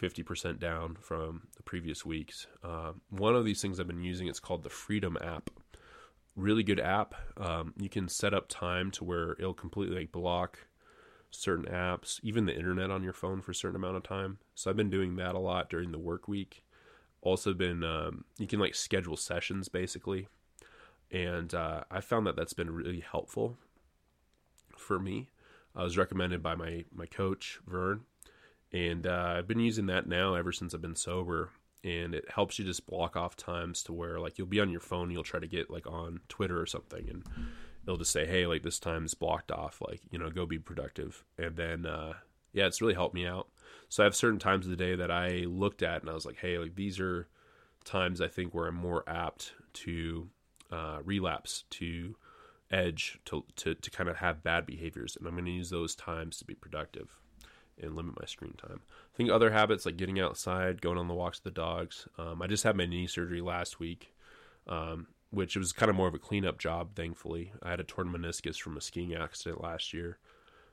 50% 0.00 0.58
down 0.58 0.96
from 1.00 1.48
the 1.56 1.62
previous 1.62 2.04
weeks. 2.04 2.46
Uh, 2.62 2.92
one 3.10 3.34
of 3.34 3.44
these 3.44 3.60
things 3.60 3.78
I've 3.78 3.86
been 3.86 4.02
using, 4.02 4.26
it's 4.26 4.40
called 4.40 4.62
the 4.62 4.70
Freedom 4.70 5.18
app 5.20 5.50
really 6.38 6.62
good 6.62 6.80
app. 6.80 7.14
Um, 7.36 7.74
you 7.76 7.88
can 7.88 8.08
set 8.08 8.32
up 8.32 8.48
time 8.48 8.90
to 8.92 9.04
where 9.04 9.32
it'll 9.32 9.54
completely 9.54 9.96
like 9.96 10.12
block 10.12 10.60
certain 11.30 11.66
apps, 11.66 12.20
even 12.22 12.46
the 12.46 12.56
internet 12.56 12.90
on 12.90 13.02
your 13.02 13.12
phone 13.12 13.42
for 13.42 13.50
a 13.50 13.54
certain 13.54 13.76
amount 13.76 13.96
of 13.96 14.02
time. 14.02 14.38
So 14.54 14.70
I've 14.70 14.76
been 14.76 14.90
doing 14.90 15.16
that 15.16 15.34
a 15.34 15.40
lot 15.40 15.68
during 15.68 15.92
the 15.92 15.98
work 15.98 16.28
week. 16.28 16.62
Also 17.20 17.52
been 17.52 17.82
um, 17.82 18.24
you 18.38 18.46
can 18.46 18.60
like 18.60 18.74
schedule 18.74 19.16
sessions 19.16 19.68
basically, 19.68 20.28
and 21.10 21.52
uh, 21.52 21.82
I 21.90 22.00
found 22.00 22.26
that 22.26 22.36
that's 22.36 22.52
been 22.52 22.70
really 22.70 23.00
helpful 23.00 23.58
for 24.76 25.00
me. 25.00 25.28
I 25.74 25.82
was 25.82 25.98
recommended 25.98 26.42
by 26.42 26.54
my 26.54 26.84
my 26.94 27.06
coach 27.06 27.58
Vern, 27.66 28.02
and 28.72 29.04
uh, 29.04 29.34
I've 29.36 29.48
been 29.48 29.58
using 29.58 29.86
that 29.86 30.06
now 30.06 30.34
ever 30.34 30.52
since 30.52 30.72
I've 30.72 30.80
been 30.80 30.94
sober 30.94 31.50
and 31.84 32.14
it 32.14 32.24
helps 32.30 32.58
you 32.58 32.64
just 32.64 32.86
block 32.86 33.16
off 33.16 33.36
times 33.36 33.82
to 33.82 33.92
where 33.92 34.18
like 34.18 34.36
you'll 34.36 34.46
be 34.46 34.60
on 34.60 34.70
your 34.70 34.80
phone 34.80 35.10
you'll 35.10 35.22
try 35.22 35.38
to 35.38 35.46
get 35.46 35.70
like 35.70 35.86
on 35.86 36.20
twitter 36.28 36.60
or 36.60 36.66
something 36.66 37.08
and 37.08 37.24
it'll 37.84 37.96
just 37.96 38.12
say 38.12 38.26
hey 38.26 38.46
like 38.46 38.62
this 38.62 38.78
time's 38.78 39.14
blocked 39.14 39.52
off 39.52 39.80
like 39.86 40.00
you 40.10 40.18
know 40.18 40.30
go 40.30 40.44
be 40.44 40.58
productive 40.58 41.24
and 41.38 41.56
then 41.56 41.86
uh 41.86 42.12
yeah 42.52 42.66
it's 42.66 42.80
really 42.80 42.94
helped 42.94 43.14
me 43.14 43.26
out 43.26 43.48
so 43.88 44.02
i 44.02 44.04
have 44.04 44.16
certain 44.16 44.38
times 44.38 44.66
of 44.66 44.70
the 44.70 44.76
day 44.76 44.96
that 44.96 45.10
i 45.10 45.44
looked 45.46 45.82
at 45.82 46.00
and 46.00 46.10
i 46.10 46.14
was 46.14 46.26
like 46.26 46.38
hey 46.38 46.58
like 46.58 46.74
these 46.74 46.98
are 46.98 47.28
times 47.84 48.20
i 48.20 48.28
think 48.28 48.52
where 48.52 48.66
i'm 48.66 48.74
more 48.74 49.04
apt 49.08 49.52
to 49.72 50.28
uh 50.72 50.98
relapse 51.04 51.64
to 51.70 52.16
edge 52.70 53.18
to 53.24 53.44
to, 53.56 53.74
to 53.74 53.90
kind 53.90 54.10
of 54.10 54.16
have 54.16 54.42
bad 54.42 54.66
behaviors 54.66 55.16
and 55.16 55.26
i'm 55.26 55.34
going 55.34 55.44
to 55.44 55.50
use 55.50 55.70
those 55.70 55.94
times 55.94 56.36
to 56.36 56.44
be 56.44 56.54
productive 56.54 57.08
and 57.82 57.94
limit 57.94 58.18
my 58.18 58.26
screen 58.26 58.54
time. 58.54 58.80
Think 59.18 59.30
other 59.30 59.50
habits 59.50 59.84
like 59.84 59.96
getting 59.96 60.20
outside, 60.20 60.80
going 60.80 60.96
on 60.96 61.08
the 61.08 61.14
walks 61.14 61.38
with 61.42 61.52
the 61.52 61.60
dogs. 61.60 62.06
Um, 62.18 62.40
I 62.40 62.46
just 62.46 62.62
had 62.62 62.76
my 62.76 62.86
knee 62.86 63.08
surgery 63.08 63.40
last 63.40 63.80
week, 63.80 64.14
um, 64.68 65.08
which 65.30 65.56
was 65.56 65.72
kind 65.72 65.90
of 65.90 65.96
more 65.96 66.06
of 66.06 66.14
a 66.14 66.20
cleanup 66.20 66.56
job. 66.56 66.94
Thankfully, 66.94 67.50
I 67.60 67.70
had 67.70 67.80
a 67.80 67.84
torn 67.84 68.12
meniscus 68.12 68.60
from 68.60 68.76
a 68.76 68.80
skiing 68.80 69.16
accident 69.16 69.60
last 69.60 69.92
year, 69.92 70.18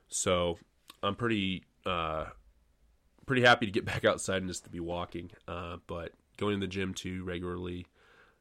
so 0.06 0.58
I'm 1.02 1.16
pretty 1.16 1.64
uh, 1.84 2.26
pretty 3.26 3.42
happy 3.42 3.66
to 3.66 3.72
get 3.72 3.84
back 3.92 4.04
outside 4.04 4.42
and 4.42 4.48
just 4.48 4.62
to 4.62 4.70
be 4.70 4.78
walking. 4.78 5.32
Uh, 5.48 5.78
but 5.88 6.12
going 6.36 6.54
to 6.54 6.64
the 6.64 6.70
gym 6.70 6.94
too 6.94 7.24
regularly, 7.24 7.86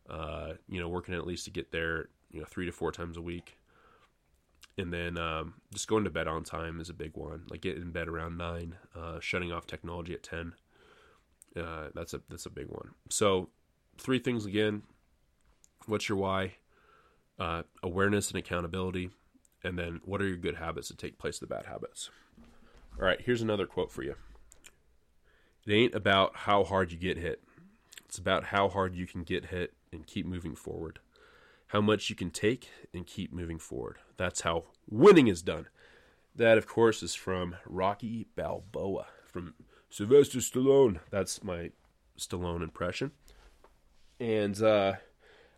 uh, 0.08 0.54
you 0.70 0.80
know, 0.80 0.88
working 0.88 1.15
at 1.15 1.26
least 1.26 1.46
to 1.46 1.52
get 1.52 1.72
there, 1.72 2.10
you 2.30 2.39
know, 2.39 2.46
three 2.46 2.68
to 2.68 2.72
four 2.72 2.91
times 2.91 3.18
a 3.18 3.22
week 3.24 3.58
and 4.78 4.92
then 4.92 5.18
um, 5.18 5.56
just 5.74 5.88
going 5.88 6.04
to 6.04 6.10
bed 6.10 6.28
on 6.28 6.44
time 6.44 6.80
is 6.80 6.90
a 6.90 6.94
big 6.94 7.16
one. 7.16 7.44
Like 7.50 7.62
getting 7.62 7.82
in 7.82 7.92
bed 7.92 8.08
around 8.08 8.38
nine, 8.38 8.76
uh, 8.96 9.20
shutting 9.20 9.52
off 9.52 9.68
technology 9.68 10.14
at 10.14 10.24
ten. 10.24 10.54
Uh, 11.56 11.88
that's 11.94 12.14
a 12.14 12.22
that's 12.30 12.46
a 12.46 12.50
big 12.50 12.68
one. 12.68 12.90
So 13.10 13.50
three 13.98 14.20
things 14.20 14.46
again. 14.46 14.84
What's 15.86 16.10
your 16.10 16.18
why? 16.18 16.56
Uh, 17.40 17.64
awareness 17.84 18.30
and 18.30 18.40
accountability, 18.40 19.10
and 19.64 19.78
then 19.78 20.02
what 20.04 20.22
are 20.22 20.28
your 20.28 20.38
good 20.38 20.56
habits 20.56 20.88
to 20.88 20.96
take 20.96 21.18
place 21.18 21.40
the 21.40 21.48
bad 21.48 21.66
habits? 21.66 22.10
All 22.98 23.06
right, 23.06 23.20
here's 23.20 23.42
another 23.42 23.66
quote 23.66 23.92
for 23.92 24.04
you. 24.04 24.16
It 25.66 25.74
ain't 25.74 25.96
about 25.96 26.36
how 26.36 26.64
hard 26.64 26.92
you 26.92 26.98
get 26.98 27.18
hit. 27.18 27.42
It's 28.06 28.18
about 28.18 28.46
how 28.46 28.70
hard 28.70 28.96
you 28.96 29.06
can 29.06 29.24
get 29.24 29.46
hit 29.46 29.74
and 29.92 30.08
keep 30.08 30.26
moving 30.26 30.56
forward 30.56 31.00
how 31.67 31.82
much 31.82 32.10
you 32.10 32.15
can 32.15 32.32
take 32.32 32.69
and 32.93 33.06
keep 33.06 33.34
moving 33.34 33.60
forward. 33.60 33.97
That's 34.17 34.41
how 34.41 34.65
winning 34.89 35.28
is 35.28 35.41
done. 35.41 35.67
That, 36.36 36.58
of 36.58 36.67
course, 36.67 37.01
is 37.01 37.15
from 37.15 37.56
Rocky 37.65 38.28
Balboa, 38.36 39.08
from 39.32 39.54
Sylvester 39.89 40.39
Stallone. 40.39 40.99
That's 41.10 41.43
my 41.43 41.71
Stallone 42.19 42.62
impression. 42.62 43.12
And 44.19 44.62
uh, 44.62 44.93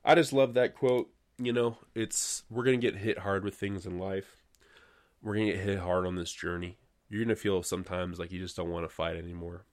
I 0.06 0.15
just 0.15 0.34
love 0.34 0.54
that 0.54 0.76
quote. 0.76 1.10
You 1.39 1.54
know, 1.54 1.78
it's 1.93 2.43
we're 2.50 2.63
gonna 2.63 2.78
get 2.78 2.96
hit 2.96 3.20
hard 3.20 3.43
with 3.43 3.56
things 3.56 3.86
in 3.86 4.00
life. 4.00 4.43
We're 5.22 5.36
gonna 5.36 5.52
get 5.52 5.60
hit 5.60 5.80
hard 5.80 6.06
on 6.08 6.15
this 6.15 6.32
journey. 6.32 6.78
You're 7.10 7.24
gonna 7.24 7.36
feel 7.36 7.62
sometimes 7.63 8.17
like 8.17 8.32
you 8.32 8.39
just 8.39 8.56
don't 8.56 8.72
want 8.72 8.86
to 8.86 8.93
fight 8.93 9.17
anymore. 9.17 9.65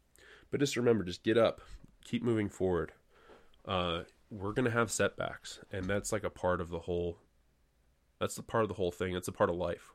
But 0.51 0.61
just 0.61 0.77
remember, 0.77 1.05
just 1.05 1.25
get 1.25 1.39
up, 1.39 1.61
keep 2.05 2.23
moving 2.23 2.49
forward. 2.49 2.93
Uh, 3.67 4.03
we're 4.31 4.53
going 4.53 4.65
to 4.65 4.71
have 4.71 4.91
setbacks 4.91 5.61
and 5.71 5.85
that's 5.85 6.13
like 6.13 6.25
a 6.25 6.31
part 6.31 6.61
of 6.61 6.71
the 6.71 6.81
whole 6.81 7.19
that's 8.21 8.37
the 8.37 8.43
part 8.43 8.63
of 8.63 8.69
the 8.69 8.75
whole 8.75 8.91
thing. 8.91 9.15
It's 9.15 9.29
a 9.29 9.33
part 9.33 9.51
of 9.51 9.57
life. 9.57 9.93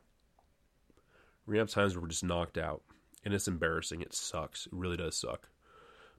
Going 1.46 1.58
have 1.58 1.70
times 1.70 1.94
where 1.94 2.02
we're 2.02 2.08
just 2.08 2.22
knocked 2.22 2.56
out 2.56 2.82
and 3.24 3.34
it's 3.34 3.48
embarrassing. 3.48 4.02
It 4.02 4.14
sucks. 4.14 4.66
It 4.66 4.72
really 4.72 4.96
does 4.96 5.16
suck. 5.16 5.48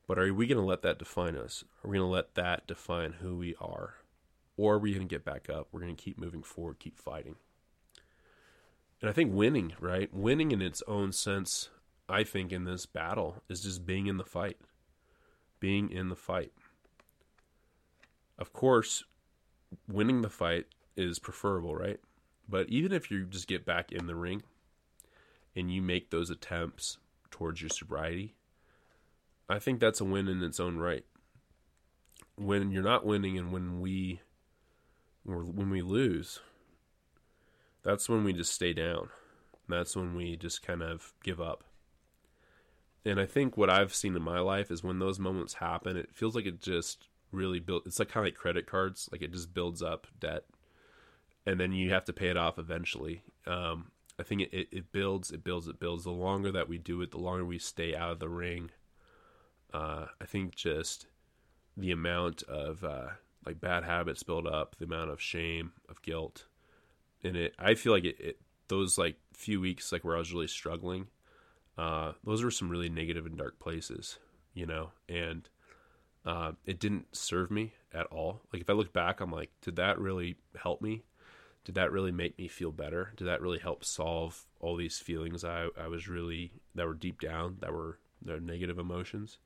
But 0.08 0.19
are 0.19 0.34
we 0.34 0.45
going 0.45 0.58
to 0.58 0.65
let 0.65 0.82
that 0.82 1.00
define 1.00 1.38
us? 1.38 1.63
Are 1.84 1.89
we 1.89 1.97
going 1.97 2.08
to 2.08 2.13
let 2.13 2.36
that 2.36 2.67
define 2.67 3.13
who 3.13 3.38
we 3.38 3.56
are? 3.62 3.95
Or 4.58 4.76
are 4.76 4.80
we 4.80 4.93
going 4.93 5.08
to 5.08 5.13
get 5.13 5.24
back 5.24 5.50
up? 5.50 5.69
We're 5.71 5.80
going 5.80 5.95
to 5.95 6.04
keep 6.04 6.19
moving 6.19 6.43
forward 6.43 6.80
keep 6.80 6.97
fighting. 6.97 7.36
And 9.00 9.10
i 9.10 9.13
think 9.13 9.34
winning 9.34 9.74
right? 9.80 10.13
Winning 10.13 10.52
in 10.52 10.62
its 10.62 10.84
own 10.88 11.12
sense 11.13 11.69
i 12.10 12.24
think 12.26 12.52
in 12.52 12.65
this 12.65 12.86
battle 12.86 13.41
is 13.47 13.62
just 13.62 13.86
being 13.86 14.08
in 14.08 14.17
the 14.17 14.26
fight. 14.26 14.58
Being 15.62 15.89
in 15.89 16.10
the 16.10 16.15
fight 16.15 16.52
of 18.41 18.54
course, 18.54 19.04
winning 19.88 20.23
the 20.23 20.30
fight 20.30 20.65
is 20.97 21.19
preferable, 21.19 21.75
right? 21.75 21.99
But 22.49 22.67
even 22.69 22.91
if 22.91 23.12
you 23.12 23.23
just 23.25 23.47
get 23.47 23.67
back 23.67 23.91
in 23.91 24.08
the 24.08 24.15
ring 24.15 24.41
and 25.56 25.71
you 25.71 25.80
make 25.80 26.10
those 26.10 26.32
attempts 26.32 26.97
towards 27.30 27.62
your 27.62 27.69
sobriety, 27.69 28.34
I 29.47 29.60
think 29.60 29.80
that's 29.80 30.01
a 30.01 30.06
win 30.06 30.27
in 30.27 30.41
its 30.41 30.60
own 30.60 30.77
right. 30.77 31.06
When 32.36 32.71
you're 32.71 32.82
not 32.82 33.06
winning 33.06 33.38
and 33.38 33.51
when 33.51 33.80
we 33.80 34.21
when 35.23 35.69
we 35.69 35.84
lose, 35.84 36.39
that's 37.84 38.10
when 38.10 38.23
we 38.23 38.34
just 38.34 38.51
stay 38.51 38.73
down. 38.73 39.10
That's 39.69 39.95
when 39.95 40.15
we 40.15 40.36
just 40.36 40.65
kind 40.65 40.82
of 40.82 41.13
give 41.23 41.39
up. 41.39 41.63
And 43.06 43.19
I 43.19 43.27
think 43.27 43.56
what 43.56 43.69
I've 43.69 43.93
seen 43.93 44.15
in 44.15 44.23
my 44.23 44.39
life 44.39 44.71
is 44.71 44.84
when 44.84 44.97
those 44.97 45.19
moments 45.19 45.56
happen, 45.56 45.95
it 45.95 46.10
feels 46.12 46.34
like 46.34 46.47
it 46.47 46.60
just 46.60 47.08
really 47.32 47.60
build 47.60 47.84
It's 47.86 48.00
like 48.00 48.10
kind 48.10 48.26
of 48.26 48.28
like 48.28 48.39
credit 48.39 48.65
cards, 48.65 49.10
like 49.12 49.22
it 49.22 49.32
just 49.32 49.54
builds 49.54 49.82
up 49.82 50.08
debt, 50.20 50.46
and 51.46 51.60
then 51.60 51.72
you 51.72 51.91
have 51.91 52.06
to 52.06 52.13
pay 52.13 52.28
it 52.28 52.38
off 52.38 52.60
eventually. 52.60 53.24
Um, 53.48 53.91
I 54.20 54.24
think 54.24 54.41
it, 54.41 54.50
it, 54.54 54.67
it, 54.72 54.91
builds, 54.91 55.32
it 55.32 55.44
builds, 55.44 55.67
it 55.67 55.80
builds. 55.80 56.04
The 56.04 56.12
longer 56.12 56.52
that 56.52 56.70
we 56.70 56.78
do 56.78 57.02
it, 57.02 57.12
the 57.12 57.17
longer 57.17 57.46
we 57.46 57.60
stay 57.60 57.96
out 57.96 58.12
of 58.12 58.20
the 58.20 58.30
ring. 58.30 58.72
Uh, 59.74 60.08
I 60.20 60.26
think 60.26 60.56
just 60.56 61.08
the 61.78 61.91
amount 61.91 62.44
of 62.44 62.84
uh, 62.84 63.08
like 63.46 63.60
bad 63.60 63.84
habits 63.84 64.24
build 64.24 64.46
up, 64.46 64.76
the 64.78 64.86
amount 64.86 65.10
of 65.10 65.22
shame, 65.22 65.72
of 65.89 66.02
guilt, 66.02 66.46
in 67.24 67.36
it. 67.36 67.54
I 67.58 67.76
feel 67.76 67.94
like 67.94 68.06
it, 68.06 68.20
it 68.20 68.38
those 68.67 68.98
like 68.98 69.17
few 69.34 69.60
weeks 69.60 69.91
like 69.91 70.04
where 70.04 70.15
I 70.15 70.20
was 70.20 70.34
really 70.34 70.48
struggling. 70.48 71.08
Uh, 71.78 72.13
those 72.24 72.44
were 72.44 72.52
some 72.52 72.70
really 72.70 72.89
negative 72.89 73.26
and 73.26 73.38
dark 73.38 73.60
places, 73.60 74.20
you 74.54 74.65
know, 74.65 74.91
and 75.10 75.48
uh, 76.25 76.53
it 76.65 76.79
didn't 76.79 77.15
serve 77.15 77.51
me 77.51 77.73
at 77.93 78.05
all. 78.07 78.41
Like 78.51 78.62
if 78.62 78.69
I 78.69 78.73
look 78.73 78.93
back, 78.93 79.19
I'm 79.19 79.31
like, 79.31 79.51
did 79.62 79.75
that 79.77 79.99
really 79.99 80.38
help 80.55 80.81
me? 80.81 81.03
did 81.63 81.75
that 81.75 81.91
really 81.91 82.12
make 82.12 82.38
me 82.38 82.47
feel 82.47 82.71
better? 82.71 83.13
Did 83.15 83.27
that 83.27 83.41
really 83.41 83.60
help 83.60 83.86
solve 83.86 84.45
all 84.60 84.75
these 84.75 84.97
feelings 84.99 85.43
I, 85.43 85.67
I 85.79 85.88
was 85.88 86.07
really 86.07 86.51
that 86.75 86.88
were 86.88 86.93
deep 86.93 87.21
down 87.21 87.57
that 87.62 87.71
were 87.71 87.99
the 88.21 88.39
negative 88.39 88.79
emotions? 88.79 89.38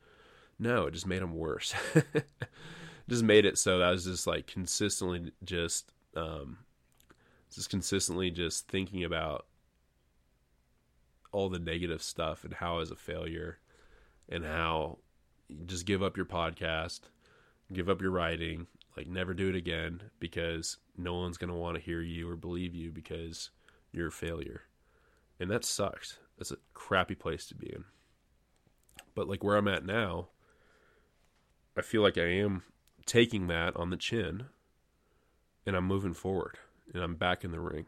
No, 0.57 0.85
it 0.85 0.91
just 0.91 1.07
made 1.07 1.21
them 1.21 1.35
worse. 1.35 1.73
just 3.09 3.23
made 3.23 3.45
it 3.45 3.57
so 3.57 3.79
that 3.79 3.87
I 3.89 3.91
was 3.91 4.05
just 4.05 4.27
like 4.27 4.47
consistently 4.47 5.31
just 5.43 5.91
um, 6.15 6.59
just 7.53 7.69
consistently 7.69 8.31
just 8.31 8.69
thinking 8.69 9.03
about 9.03 9.45
all 11.33 11.49
the 11.49 11.59
negative 11.59 12.01
stuff 12.01 12.45
and 12.45 12.53
how 12.53 12.75
I 12.75 12.79
was 12.79 12.91
a 12.91 12.95
failure 12.95 13.59
and 14.29 14.45
how 14.45 14.99
just 15.65 15.85
give 15.85 16.03
up 16.03 16.17
your 16.17 16.25
podcast, 16.25 17.01
give 17.71 17.89
up 17.89 18.01
your 18.01 18.11
writing, 18.11 18.67
like 18.97 19.07
never 19.07 19.33
do 19.33 19.49
it 19.49 19.55
again 19.55 20.01
because 20.19 20.77
no 20.97 21.15
one's 21.15 21.37
going 21.37 21.49
to 21.49 21.55
want 21.55 21.75
to 21.75 21.83
hear 21.83 22.01
you 22.01 22.29
or 22.29 22.35
believe 22.35 22.73
you 22.73 22.91
because 22.91 23.49
you're 23.91 24.07
a 24.07 24.11
failure. 24.11 24.63
And 25.39 25.51
that 25.51 25.65
sucks. 25.65 26.17
That's 26.37 26.51
a 26.51 26.57
crappy 26.73 27.15
place 27.15 27.45
to 27.47 27.55
be 27.55 27.67
in. 27.67 27.83
But 29.13 29.27
like 29.27 29.43
where 29.43 29.57
I'm 29.57 29.67
at 29.67 29.85
now, 29.85 30.29
I 31.77 31.81
feel 31.81 32.01
like 32.01 32.17
I 32.17 32.27
am 32.27 32.63
taking 33.05 33.47
that 33.47 33.75
on 33.75 33.89
the 33.89 33.97
chin 33.97 34.45
and 35.65 35.75
I'm 35.75 35.85
moving 35.85 36.13
forward 36.13 36.57
and 36.93 37.03
I'm 37.03 37.15
back 37.15 37.43
in 37.43 37.51
the 37.51 37.59
ring. 37.59 37.85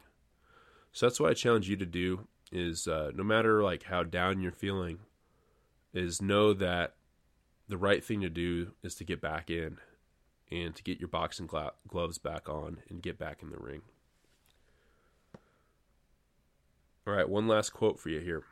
So 0.91 1.05
that's 1.05 1.19
what 1.19 1.29
I 1.29 1.33
challenge 1.33 1.69
you 1.69 1.77
to 1.77 1.85
do 1.85 2.27
is 2.51 2.87
uh, 2.87 3.11
no 3.13 3.23
matter 3.23 3.63
like 3.63 3.83
how 3.83 4.03
down 4.03 4.41
you're 4.41 4.51
feeling 4.51 4.99
is 5.93 6.21
know 6.21 6.53
that 6.53 6.95
the 7.67 7.77
right 7.77 8.03
thing 8.03 8.21
to 8.21 8.29
do 8.29 8.73
is 8.83 8.95
to 8.95 9.03
get 9.03 9.21
back 9.21 9.49
in 9.49 9.77
and 10.51 10.75
to 10.75 10.83
get 10.83 10.99
your 10.99 11.09
boxing 11.09 11.47
glo- 11.47 11.71
gloves 11.87 12.17
back 12.17 12.47
on 12.47 12.77
and 12.89 13.01
get 13.01 13.19
back 13.19 13.41
in 13.41 13.49
the 13.49 13.57
ring. 13.57 13.81
All 17.05 17.13
right, 17.13 17.27
one 17.27 17.47
last 17.47 17.71
quote 17.71 17.99
for 17.99 18.09
you 18.09 18.19
here. 18.19 18.43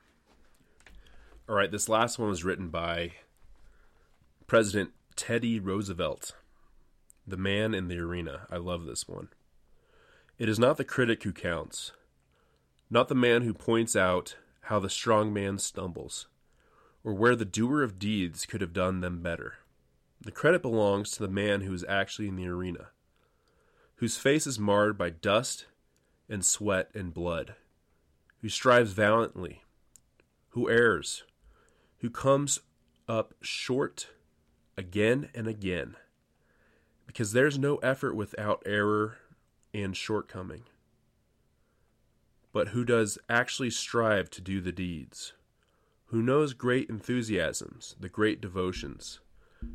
All 1.48 1.56
right, 1.56 1.72
this 1.72 1.90
last 1.90 2.18
one 2.18 2.30
was 2.30 2.44
written 2.44 2.70
by 2.70 3.14
President 4.48 4.92
Teddy 5.16 5.60
Roosevelt, 5.60 6.36
the 7.28 7.38
man 7.38 7.74
in 7.74 7.88
the 7.88 8.00
arena. 8.00 8.48
I 8.50 8.58
love 8.58 8.86
this 8.86 9.08
one. 9.08 9.30
It 10.38 10.50
is 10.50 10.60
not 10.60 10.78
the 10.78 10.84
critic 10.84 11.24
who 11.24 11.32
counts, 11.32 11.92
not 12.90 13.08
the 13.08 13.16
man 13.16 13.44
who 13.44 13.54
points 13.54 13.96
out 13.96 14.36
how 14.64 14.80
the 14.80 14.90
strong 14.90 15.34
man 15.34 15.58
stumbles, 15.58 16.28
or 17.06 17.14
where 17.14 17.36
the 17.36 17.46
doer 17.46 17.84
of 17.84 18.00
deeds 18.00 18.48
could 18.48 18.62
have 18.62 18.74
done 18.74 19.00
them 19.00 19.22
better. 19.22 19.60
The 20.20 20.32
credit 20.32 20.64
belongs 20.64 21.12
to 21.12 21.22
the 21.22 21.30
man 21.30 21.62
who 21.62 21.72
is 21.72 21.86
actually 21.88 22.28
in 22.28 22.36
the 22.36 22.48
arena, 22.48 22.88
whose 23.98 24.18
face 24.18 24.48
is 24.48 24.58
marred 24.58 24.98
by 24.98 25.12
dust 25.12 25.68
and 26.28 26.44
sweat 26.44 26.90
and 26.96 27.14
blood, 27.14 27.54
who 28.42 28.50
strives 28.50 28.94
valiantly, 28.94 29.62
who 30.50 30.68
errs, 30.68 31.24
who 32.00 32.10
comes 32.10 32.62
up 33.08 33.36
short 33.40 34.08
again 34.76 35.30
and 35.36 35.48
again, 35.48 35.96
because 37.06 37.34
there's 37.34 37.60
no 37.60 37.76
effort 37.78 38.16
without 38.16 38.64
error 38.66 39.18
and 39.76 39.96
shortcoming, 39.96 40.64
but 42.52 42.70
who 42.70 42.84
does 42.84 43.20
actually 43.30 43.70
strive 43.70 44.28
to 44.32 44.42
do 44.42 44.60
the 44.60 44.72
deeds, 44.72 45.34
who 46.16 46.22
knows 46.22 46.54
great 46.54 46.90
enthusiasms, 46.90 47.94
the 48.00 48.08
great 48.08 48.40
devotions 48.40 49.20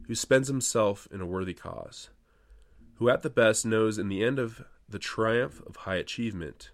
who 0.07 0.15
spends 0.15 0.49
himself 0.49 1.07
in 1.13 1.21
a 1.21 1.27
worthy 1.27 1.53
cause, 1.53 2.09
who 2.95 3.11
at 3.11 3.21
the 3.21 3.29
best 3.29 3.67
knows 3.67 3.99
in 3.99 4.09
the 4.09 4.25
end 4.25 4.39
of 4.39 4.65
the 4.89 4.99
triumph 4.99 5.61
of 5.67 5.77
high 5.77 5.97
achievement, 5.97 6.71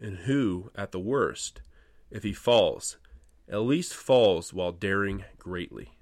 and 0.00 0.18
who, 0.18 0.70
at 0.76 0.92
the 0.92 1.00
worst, 1.00 1.60
if 2.08 2.22
he 2.22 2.32
falls, 2.32 2.96
at 3.48 3.62
least 3.62 3.92
falls 3.92 4.54
while 4.54 4.70
daring 4.70 5.24
greatly, 5.40 5.98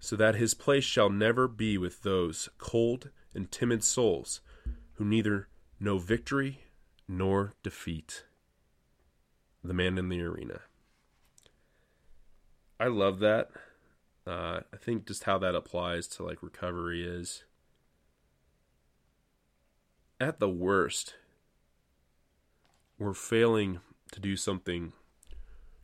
so 0.00 0.16
that 0.16 0.34
his 0.34 0.54
place 0.54 0.82
shall 0.82 1.08
never 1.08 1.46
be 1.46 1.78
with 1.78 2.02
those 2.02 2.48
cold 2.58 3.10
and 3.32 3.52
timid 3.52 3.84
souls 3.84 4.40
who 4.94 5.04
neither 5.04 5.46
know 5.78 5.98
victory 5.98 6.64
nor 7.06 7.54
defeat. 7.62 8.24
The 9.62 9.72
man 9.72 9.98
in 9.98 10.08
the 10.08 10.20
arena. 10.20 10.62
I 12.82 12.88
love 12.88 13.20
that. 13.20 13.48
Uh, 14.26 14.62
I 14.74 14.76
think 14.76 15.06
just 15.06 15.22
how 15.22 15.38
that 15.38 15.54
applies 15.54 16.08
to 16.08 16.24
like 16.24 16.42
recovery 16.42 17.06
is 17.06 17.44
at 20.20 20.40
the 20.40 20.48
worst, 20.48 21.14
we're 22.98 23.14
failing 23.14 23.78
to 24.10 24.18
do 24.18 24.34
something 24.34 24.94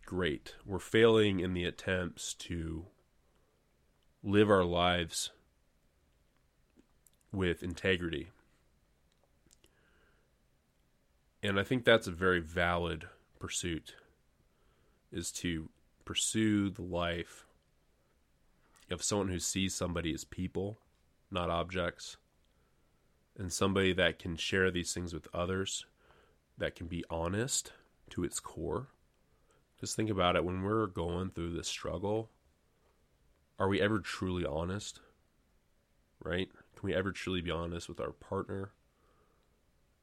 great. 0.07 0.57
We're 0.67 0.81
failing 0.81 1.39
in 1.39 1.55
the 1.55 1.65
attempts 1.67 2.35
to 2.35 2.87
live 4.25 4.51
our 4.51 4.65
lives 4.65 5.31
with 7.31 7.63
integrity. 7.63 8.31
And 11.45 11.61
I 11.61 11.63
think 11.63 11.85
that's 11.85 12.09
a 12.09 12.13
very 12.13 12.41
valid 12.41 13.05
pursuit 13.39 13.95
is 15.13 15.31
to 15.31 15.69
pursue 16.09 16.71
the 16.71 16.81
life 16.81 17.44
of 18.90 19.03
someone 19.03 19.29
who 19.29 19.38
sees 19.38 19.75
somebody 19.75 20.14
as 20.14 20.25
people, 20.25 20.79
not 21.31 21.51
objects, 21.51 22.16
and 23.38 23.53
somebody 23.53 23.92
that 23.92 24.18
can 24.18 24.35
share 24.35 24.71
these 24.71 24.94
things 24.94 25.12
with 25.12 25.29
others, 25.35 25.85
that 26.57 26.75
can 26.75 26.87
be 26.87 27.05
honest 27.11 27.73
to 28.09 28.25
its 28.25 28.40
core. 28.40 28.87
Just 29.79 29.97
think 29.97 30.09
about 30.09 30.35
it 30.35 30.47
when 30.47 30.62
we're 30.62 30.87
going 30.87 31.29
through 31.29 31.53
this 31.53 31.68
struggle, 31.68 32.31
are 33.59 33.68
we 33.68 33.79
ever 33.79 33.99
truly 33.99 34.47
honest? 34.47 35.01
Right? 36.25 36.49
Can 36.75 36.87
we 36.87 36.94
ever 36.94 37.12
truly 37.12 37.42
be 37.42 37.51
honest 37.51 37.87
with 37.87 38.01
our 38.01 38.12
partner, 38.12 38.71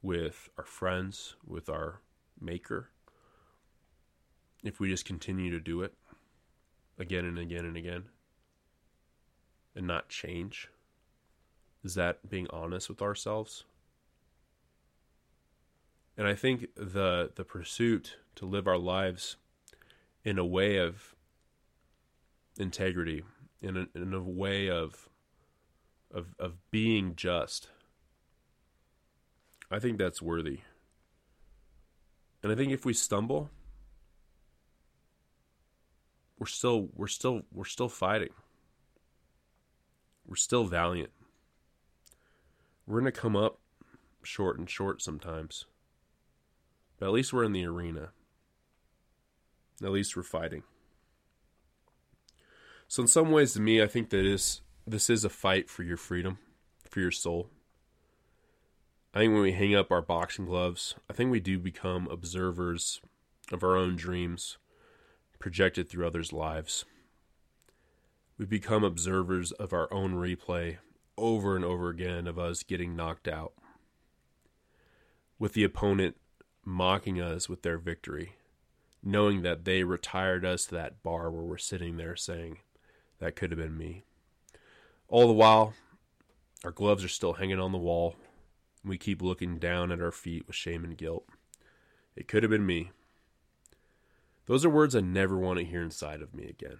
with 0.02 0.50
our 0.56 0.66
friends, 0.66 1.34
with 1.44 1.68
our 1.68 2.00
maker? 2.40 2.90
If 4.66 4.80
we 4.80 4.88
just 4.88 5.04
continue 5.04 5.50
to 5.50 5.60
do 5.60 5.82
it 5.82 5.94
again 6.98 7.24
and 7.24 7.38
again 7.38 7.64
and 7.64 7.76
again 7.76 8.04
and 9.74 9.86
not 9.86 10.08
change? 10.08 10.68
Is 11.84 11.94
that 11.94 12.28
being 12.28 12.48
honest 12.50 12.88
with 12.88 13.02
ourselves? 13.02 13.64
And 16.16 16.26
I 16.26 16.34
think 16.34 16.68
the 16.74 17.30
the 17.34 17.44
pursuit 17.44 18.16
to 18.36 18.46
live 18.46 18.66
our 18.66 18.78
lives 18.78 19.36
in 20.24 20.38
a 20.38 20.44
way 20.44 20.78
of 20.78 21.14
integrity, 22.58 23.22
in 23.60 23.76
a, 23.76 23.86
in 23.94 24.14
a 24.14 24.22
way 24.22 24.70
of 24.70 25.08
of 26.10 26.34
of 26.38 26.54
being 26.70 27.14
just. 27.14 27.68
I 29.70 29.78
think 29.78 29.98
that's 29.98 30.22
worthy. 30.22 30.60
And 32.42 32.52
I 32.52 32.54
think 32.54 32.72
if 32.72 32.84
we 32.84 32.94
stumble, 32.94 33.50
we're 36.38 36.46
still 36.46 36.88
we're 36.94 37.06
still 37.06 37.42
we're 37.52 37.64
still 37.64 37.88
fighting 37.88 38.30
we're 40.26 40.36
still 40.36 40.64
valiant. 40.64 41.10
We're 42.86 43.00
going 43.00 43.12
to 43.12 43.20
come 43.20 43.36
up 43.36 43.58
short 44.22 44.58
and 44.58 44.68
short 44.68 45.00
sometimes. 45.00 45.66
But 46.98 47.06
at 47.06 47.12
least 47.12 47.32
we're 47.32 47.44
in 47.44 47.52
the 47.52 47.66
arena. 47.66 48.10
At 49.82 49.92
least 49.92 50.16
we're 50.16 50.22
fighting. 50.22 50.62
So 52.88 53.02
in 53.02 53.08
some 53.08 53.30
ways 53.30 53.52
to 53.52 53.60
me 53.60 53.82
I 53.82 53.86
think 53.86 54.10
that 54.10 54.24
is 54.24 54.62
this 54.86 55.10
is 55.10 55.24
a 55.24 55.28
fight 55.28 55.68
for 55.68 55.82
your 55.82 55.96
freedom, 55.96 56.38
for 56.88 57.00
your 57.00 57.10
soul. 57.10 57.50
I 59.12 59.18
think 59.18 59.32
when 59.32 59.42
we 59.42 59.52
hang 59.52 59.74
up 59.74 59.90
our 59.90 60.02
boxing 60.02 60.44
gloves, 60.44 60.94
I 61.10 61.12
think 61.12 61.30
we 61.30 61.40
do 61.40 61.58
become 61.58 62.06
observers 62.10 63.00
of 63.50 63.62
our 63.62 63.76
own 63.76 63.96
dreams 63.96 64.58
projected 65.38 65.88
through 65.88 66.06
others' 66.06 66.32
lives. 66.32 66.84
We 68.38 68.46
become 68.46 68.84
observers 68.84 69.52
of 69.52 69.72
our 69.72 69.92
own 69.92 70.14
replay 70.14 70.78
over 71.16 71.56
and 71.56 71.64
over 71.64 71.88
again 71.88 72.26
of 72.26 72.38
us 72.38 72.62
getting 72.62 72.94
knocked 72.94 73.28
out, 73.28 73.54
with 75.38 75.54
the 75.54 75.64
opponent 75.64 76.16
mocking 76.64 77.20
us 77.20 77.48
with 77.48 77.62
their 77.62 77.78
victory, 77.78 78.34
knowing 79.02 79.42
that 79.42 79.64
they 79.64 79.84
retired 79.84 80.44
us 80.44 80.66
to 80.66 80.74
that 80.74 81.02
bar 81.02 81.30
where 81.30 81.44
we're 81.44 81.56
sitting 81.56 81.96
there 81.96 82.16
saying, 82.16 82.58
That 83.18 83.36
could 83.36 83.50
have 83.52 83.60
been 83.60 83.78
me. 83.78 84.04
All 85.08 85.26
the 85.26 85.32
while, 85.32 85.74
our 86.64 86.72
gloves 86.72 87.04
are 87.04 87.08
still 87.08 87.34
hanging 87.34 87.60
on 87.60 87.72
the 87.72 87.78
wall. 87.78 88.16
And 88.82 88.90
we 88.90 88.98
keep 88.98 89.22
looking 89.22 89.58
down 89.58 89.92
at 89.92 90.00
our 90.00 90.12
feet 90.12 90.46
with 90.46 90.56
shame 90.56 90.84
and 90.84 90.96
guilt. 90.96 91.24
It 92.16 92.28
could 92.28 92.42
have 92.42 92.50
been 92.50 92.66
me. 92.66 92.90
Those 94.46 94.64
are 94.64 94.70
words 94.70 94.94
I 94.94 95.00
never 95.00 95.36
want 95.36 95.58
to 95.58 95.64
hear 95.64 95.82
inside 95.82 96.22
of 96.22 96.34
me 96.34 96.46
again. 96.46 96.78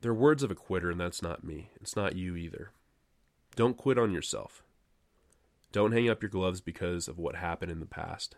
They're 0.00 0.12
words 0.12 0.42
of 0.42 0.50
a 0.50 0.56
quitter, 0.56 0.90
and 0.90 1.00
that's 1.00 1.22
not 1.22 1.44
me. 1.44 1.70
It's 1.80 1.94
not 1.94 2.16
you 2.16 2.36
either. 2.36 2.72
Don't 3.54 3.76
quit 3.76 3.98
on 3.98 4.12
yourself. 4.12 4.64
Don't 5.70 5.92
hang 5.92 6.10
up 6.10 6.22
your 6.22 6.28
gloves 6.28 6.60
because 6.60 7.06
of 7.06 7.18
what 7.18 7.36
happened 7.36 7.70
in 7.70 7.78
the 7.78 7.86
past. 7.86 8.36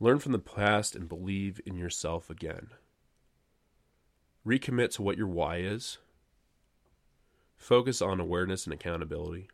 Learn 0.00 0.18
from 0.18 0.32
the 0.32 0.38
past 0.38 0.96
and 0.96 1.08
believe 1.08 1.60
in 1.66 1.76
yourself 1.76 2.30
again. 2.30 2.68
Recommit 4.46 4.92
to 4.92 5.02
what 5.02 5.18
your 5.18 5.26
why 5.26 5.58
is. 5.58 5.98
Focus 7.56 8.00
on 8.00 8.20
awareness 8.20 8.64
and 8.64 8.72
accountability. 8.72 9.50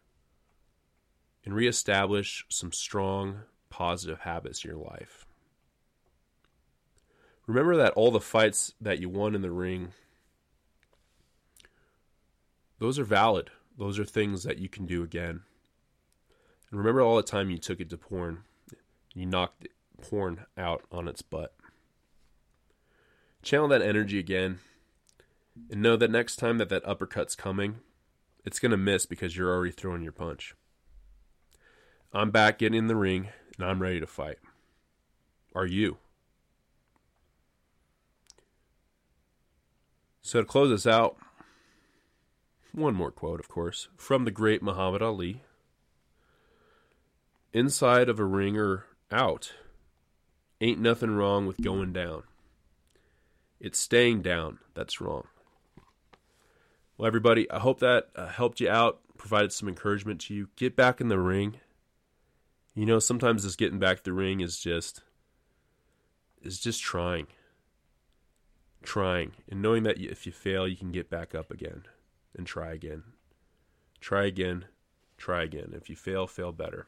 And 1.45 1.55
reestablish 1.55 2.47
some 2.49 2.72
strong, 2.72 3.40
positive 3.68 4.20
habits 4.20 4.64
in 4.64 4.70
your 4.70 4.78
life. 4.78 5.23
Remember 7.47 7.76
that 7.76 7.92
all 7.92 8.11
the 8.11 8.20
fights 8.20 8.72
that 8.80 9.01
you 9.01 9.09
won 9.09 9.34
in 9.34 9.42
the 9.42 9.51
ring 9.51 9.92
those 12.84 12.99
are 12.99 13.05
valid. 13.05 13.51
Those 13.78 13.99
are 13.99 14.05
things 14.05 14.42
that 14.42 14.59
you 14.59 14.68
can 14.68 14.84
do 14.84 15.03
again. 15.03 15.40
And 16.70 16.78
remember 16.78 17.01
all 17.01 17.16
the 17.16 17.22
time 17.22 17.49
you 17.49 17.57
took 17.57 17.80
it 17.80 17.88
to 17.90 17.97
porn. 17.97 18.42
You 19.14 19.26
knocked 19.26 19.68
porn 20.03 20.45
out 20.59 20.82
on 20.92 21.09
its 21.09 21.22
butt. 21.22 21.55
Channel 23.42 23.68
that 23.68 23.80
energy 23.80 24.18
again 24.18 24.59
and 25.70 25.80
know 25.80 25.97
that 25.97 26.11
next 26.11 26.36
time 26.36 26.59
that 26.59 26.68
that 26.68 26.86
uppercut's 26.86 27.34
coming, 27.34 27.76
it's 28.45 28.59
going 28.59 28.70
to 28.70 28.76
miss 28.76 29.07
because 29.07 29.36
you're 29.36 29.55
already 29.55 29.72
throwing 29.72 30.03
your 30.03 30.12
punch. 30.12 30.55
I'm 32.12 32.30
back 32.30 32.59
getting 32.59 32.78
in 32.78 32.86
the 32.88 32.97
ring 32.97 33.28
and 33.57 33.66
I'm 33.66 33.80
ready 33.80 34.01
to 34.01 34.07
fight. 34.07 34.38
Are 35.55 35.66
you? 35.66 35.99
So 40.26 40.40
to 40.40 40.46
close 40.46 40.72
us 40.72 40.86
out, 40.86 41.18
one 42.72 42.94
more 42.94 43.10
quote, 43.10 43.40
of 43.40 43.48
course, 43.48 43.88
from 43.94 44.24
the 44.24 44.30
great 44.30 44.62
Muhammad 44.62 45.02
Ali. 45.02 45.42
Inside 47.52 48.08
of 48.08 48.18
a 48.18 48.24
ring 48.24 48.56
or 48.56 48.86
out, 49.12 49.52
ain't 50.62 50.80
nothing 50.80 51.10
wrong 51.10 51.46
with 51.46 51.60
going 51.60 51.92
down. 51.92 52.22
It's 53.60 53.78
staying 53.78 54.22
down 54.22 54.60
that's 54.72 54.98
wrong. 54.98 55.26
Well, 56.96 57.06
everybody, 57.06 57.48
I 57.50 57.58
hope 57.58 57.80
that 57.80 58.08
uh, 58.16 58.28
helped 58.28 58.60
you 58.60 58.70
out, 58.70 59.00
provided 59.18 59.52
some 59.52 59.68
encouragement 59.68 60.22
to 60.22 60.34
you. 60.34 60.48
Get 60.56 60.74
back 60.74 61.02
in 61.02 61.08
the 61.08 61.18
ring. 61.18 61.60
You 62.74 62.86
know, 62.86 62.98
sometimes 62.98 63.44
this 63.44 63.56
getting 63.56 63.78
back 63.78 64.02
the 64.02 64.14
ring 64.14 64.40
is 64.40 64.58
just 64.58 65.02
is 66.40 66.58
just 66.58 66.82
trying, 66.82 67.26
trying, 68.85 69.32
and 69.51 69.61
knowing 69.61 69.82
that 69.85 69.99
if 69.99 70.26
you 70.26 70.32
fail, 70.32 70.68
you 70.68 70.76
can 70.76 70.93
get 70.93 71.11
back 71.11 71.35
up 71.35 71.51
again 71.51 71.85
and 72.37 72.47
try 72.47 72.72
again. 72.72 73.03
Try 74.01 74.26
again, 74.26 74.66
try 75.16 75.43
again. 75.43 75.72
If 75.74 75.89
you 75.89 75.97
fail, 75.97 76.26
fail 76.26 76.53
better. 76.53 76.87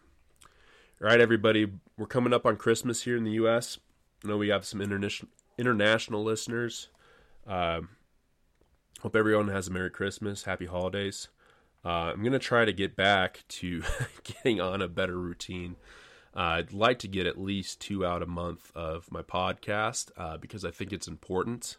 All 1.00 1.08
right, 1.08 1.20
everybody, 1.20 1.66
we're 1.98 2.06
coming 2.06 2.32
up 2.32 2.46
on 2.46 2.56
Christmas 2.56 3.02
here 3.02 3.16
in 3.16 3.24
the 3.24 3.32
U.S. 3.32 3.78
I 4.24 4.28
know 4.28 4.36
we 4.36 4.48
have 4.48 4.64
some 4.64 4.80
international 4.80 5.30
international 5.58 6.22
listeners. 6.22 6.88
Uh, 7.46 7.82
hope 9.00 9.16
everyone 9.16 9.48
has 9.48 9.68
a 9.68 9.70
Merry 9.70 9.90
Christmas, 9.90 10.44
Happy 10.44 10.66
Holidays. 10.66 11.28
Uh, 11.84 12.12
I'm 12.12 12.22
gonna 12.22 12.38
try 12.38 12.64
to 12.64 12.72
get 12.72 12.96
back 12.96 13.44
to 13.48 13.82
getting 14.24 14.60
on 14.60 14.82
a 14.82 14.88
better 14.88 15.18
routine. 15.18 15.76
I'd 16.36 16.74
like 16.74 16.98
to 17.00 17.08
get 17.08 17.26
at 17.26 17.38
least 17.38 17.80
two 17.80 18.04
out 18.04 18.22
a 18.22 18.26
month 18.26 18.70
of 18.74 19.10
my 19.10 19.22
podcast 19.22 20.10
uh, 20.18 20.36
because 20.36 20.66
I 20.66 20.70
think 20.70 20.92
it's 20.92 21.08
important. 21.08 21.78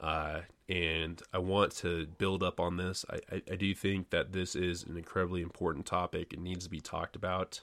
Uh, 0.00 0.42
and 0.68 1.20
I 1.32 1.38
want 1.38 1.72
to 1.78 2.06
build 2.06 2.44
up 2.44 2.60
on 2.60 2.76
this. 2.76 3.04
I, 3.10 3.16
I, 3.34 3.42
I, 3.52 3.56
do 3.56 3.74
think 3.74 4.10
that 4.10 4.32
this 4.32 4.54
is 4.54 4.84
an 4.84 4.96
incredibly 4.96 5.42
important 5.42 5.86
topic. 5.86 6.32
It 6.32 6.38
needs 6.38 6.64
to 6.64 6.70
be 6.70 6.80
talked 6.80 7.16
about, 7.16 7.62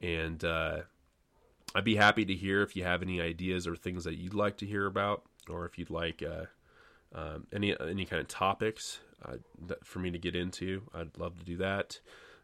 and 0.00 0.42
uh, 0.42 0.78
I'd 1.74 1.84
be 1.84 1.96
happy 1.96 2.24
to 2.24 2.34
hear 2.34 2.62
if 2.62 2.76
you 2.76 2.84
have 2.84 3.02
any 3.02 3.20
ideas 3.20 3.66
or 3.66 3.76
things 3.76 4.04
that 4.04 4.16
you'd 4.16 4.32
like 4.32 4.56
to 4.58 4.66
hear 4.66 4.86
about, 4.86 5.24
or 5.50 5.66
if 5.66 5.78
you'd 5.78 5.90
like 5.90 6.22
uh, 6.22 6.46
um, 7.14 7.46
any 7.52 7.78
any 7.78 8.06
kind 8.06 8.22
of 8.22 8.28
topics 8.28 9.00
uh, 9.26 9.36
that, 9.66 9.84
for 9.84 9.98
me 9.98 10.10
to 10.10 10.18
get 10.18 10.34
into. 10.34 10.82
I'd 10.94 11.18
love 11.18 11.38
to 11.40 11.44
do 11.44 11.58
that. 11.58 12.00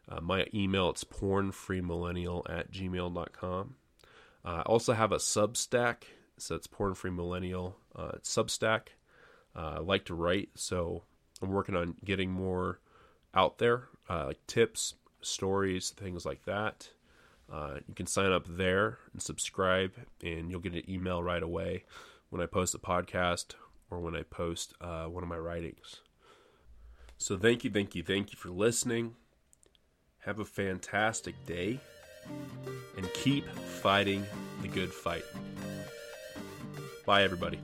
Uh, 0.09 0.21
my 0.21 0.45
email 0.53 0.89
it's 0.89 1.03
pornfreemillennial 1.03 2.49
at 2.49 2.71
gmail.com. 2.71 3.75
Uh, 4.45 4.49
I 4.49 4.61
also 4.61 4.93
have 4.93 5.11
a 5.11 5.17
Substack, 5.17 6.03
so 6.37 6.55
it's 6.55 6.67
pornfreemillennial 6.67 7.73
uh, 7.95 8.13
Substack. 8.23 8.89
Uh, 9.55 9.75
I 9.75 9.79
like 9.79 10.05
to 10.05 10.15
write, 10.15 10.49
so 10.55 11.03
I'm 11.41 11.51
working 11.51 11.75
on 11.75 11.95
getting 12.05 12.31
more 12.31 12.79
out 13.33 13.57
there, 13.57 13.89
uh, 14.09 14.27
like 14.27 14.47
tips, 14.47 14.93
stories, 15.21 15.89
things 15.89 16.25
like 16.25 16.45
that. 16.45 16.89
Uh, 17.51 17.75
you 17.87 17.93
can 17.93 18.07
sign 18.07 18.31
up 18.31 18.45
there 18.47 18.99
and 19.11 19.21
subscribe, 19.21 19.93
and 20.23 20.49
you'll 20.49 20.59
get 20.59 20.73
an 20.73 20.89
email 20.89 21.21
right 21.23 21.43
away 21.43 21.83
when 22.29 22.41
I 22.41 22.45
post 22.45 22.75
a 22.75 22.79
podcast 22.79 23.55
or 23.89 23.99
when 23.99 24.15
I 24.15 24.23
post 24.23 24.73
one 24.79 25.23
of 25.23 25.29
my 25.29 25.37
writings. 25.37 26.01
So, 27.17 27.37
thank 27.37 27.63
you, 27.63 27.71
thank 27.71 27.95
you, 27.95 28.03
thank 28.03 28.31
you 28.31 28.37
for 28.37 28.49
listening. 28.49 29.15
Have 30.27 30.39
a 30.39 30.45
fantastic 30.45 31.35
day, 31.45 31.79
and 32.97 33.13
keep 33.13 33.47
fighting 33.81 34.25
the 34.61 34.67
good 34.67 34.91
fight. 34.91 35.23
Bye, 37.05 37.23
everybody. 37.23 37.61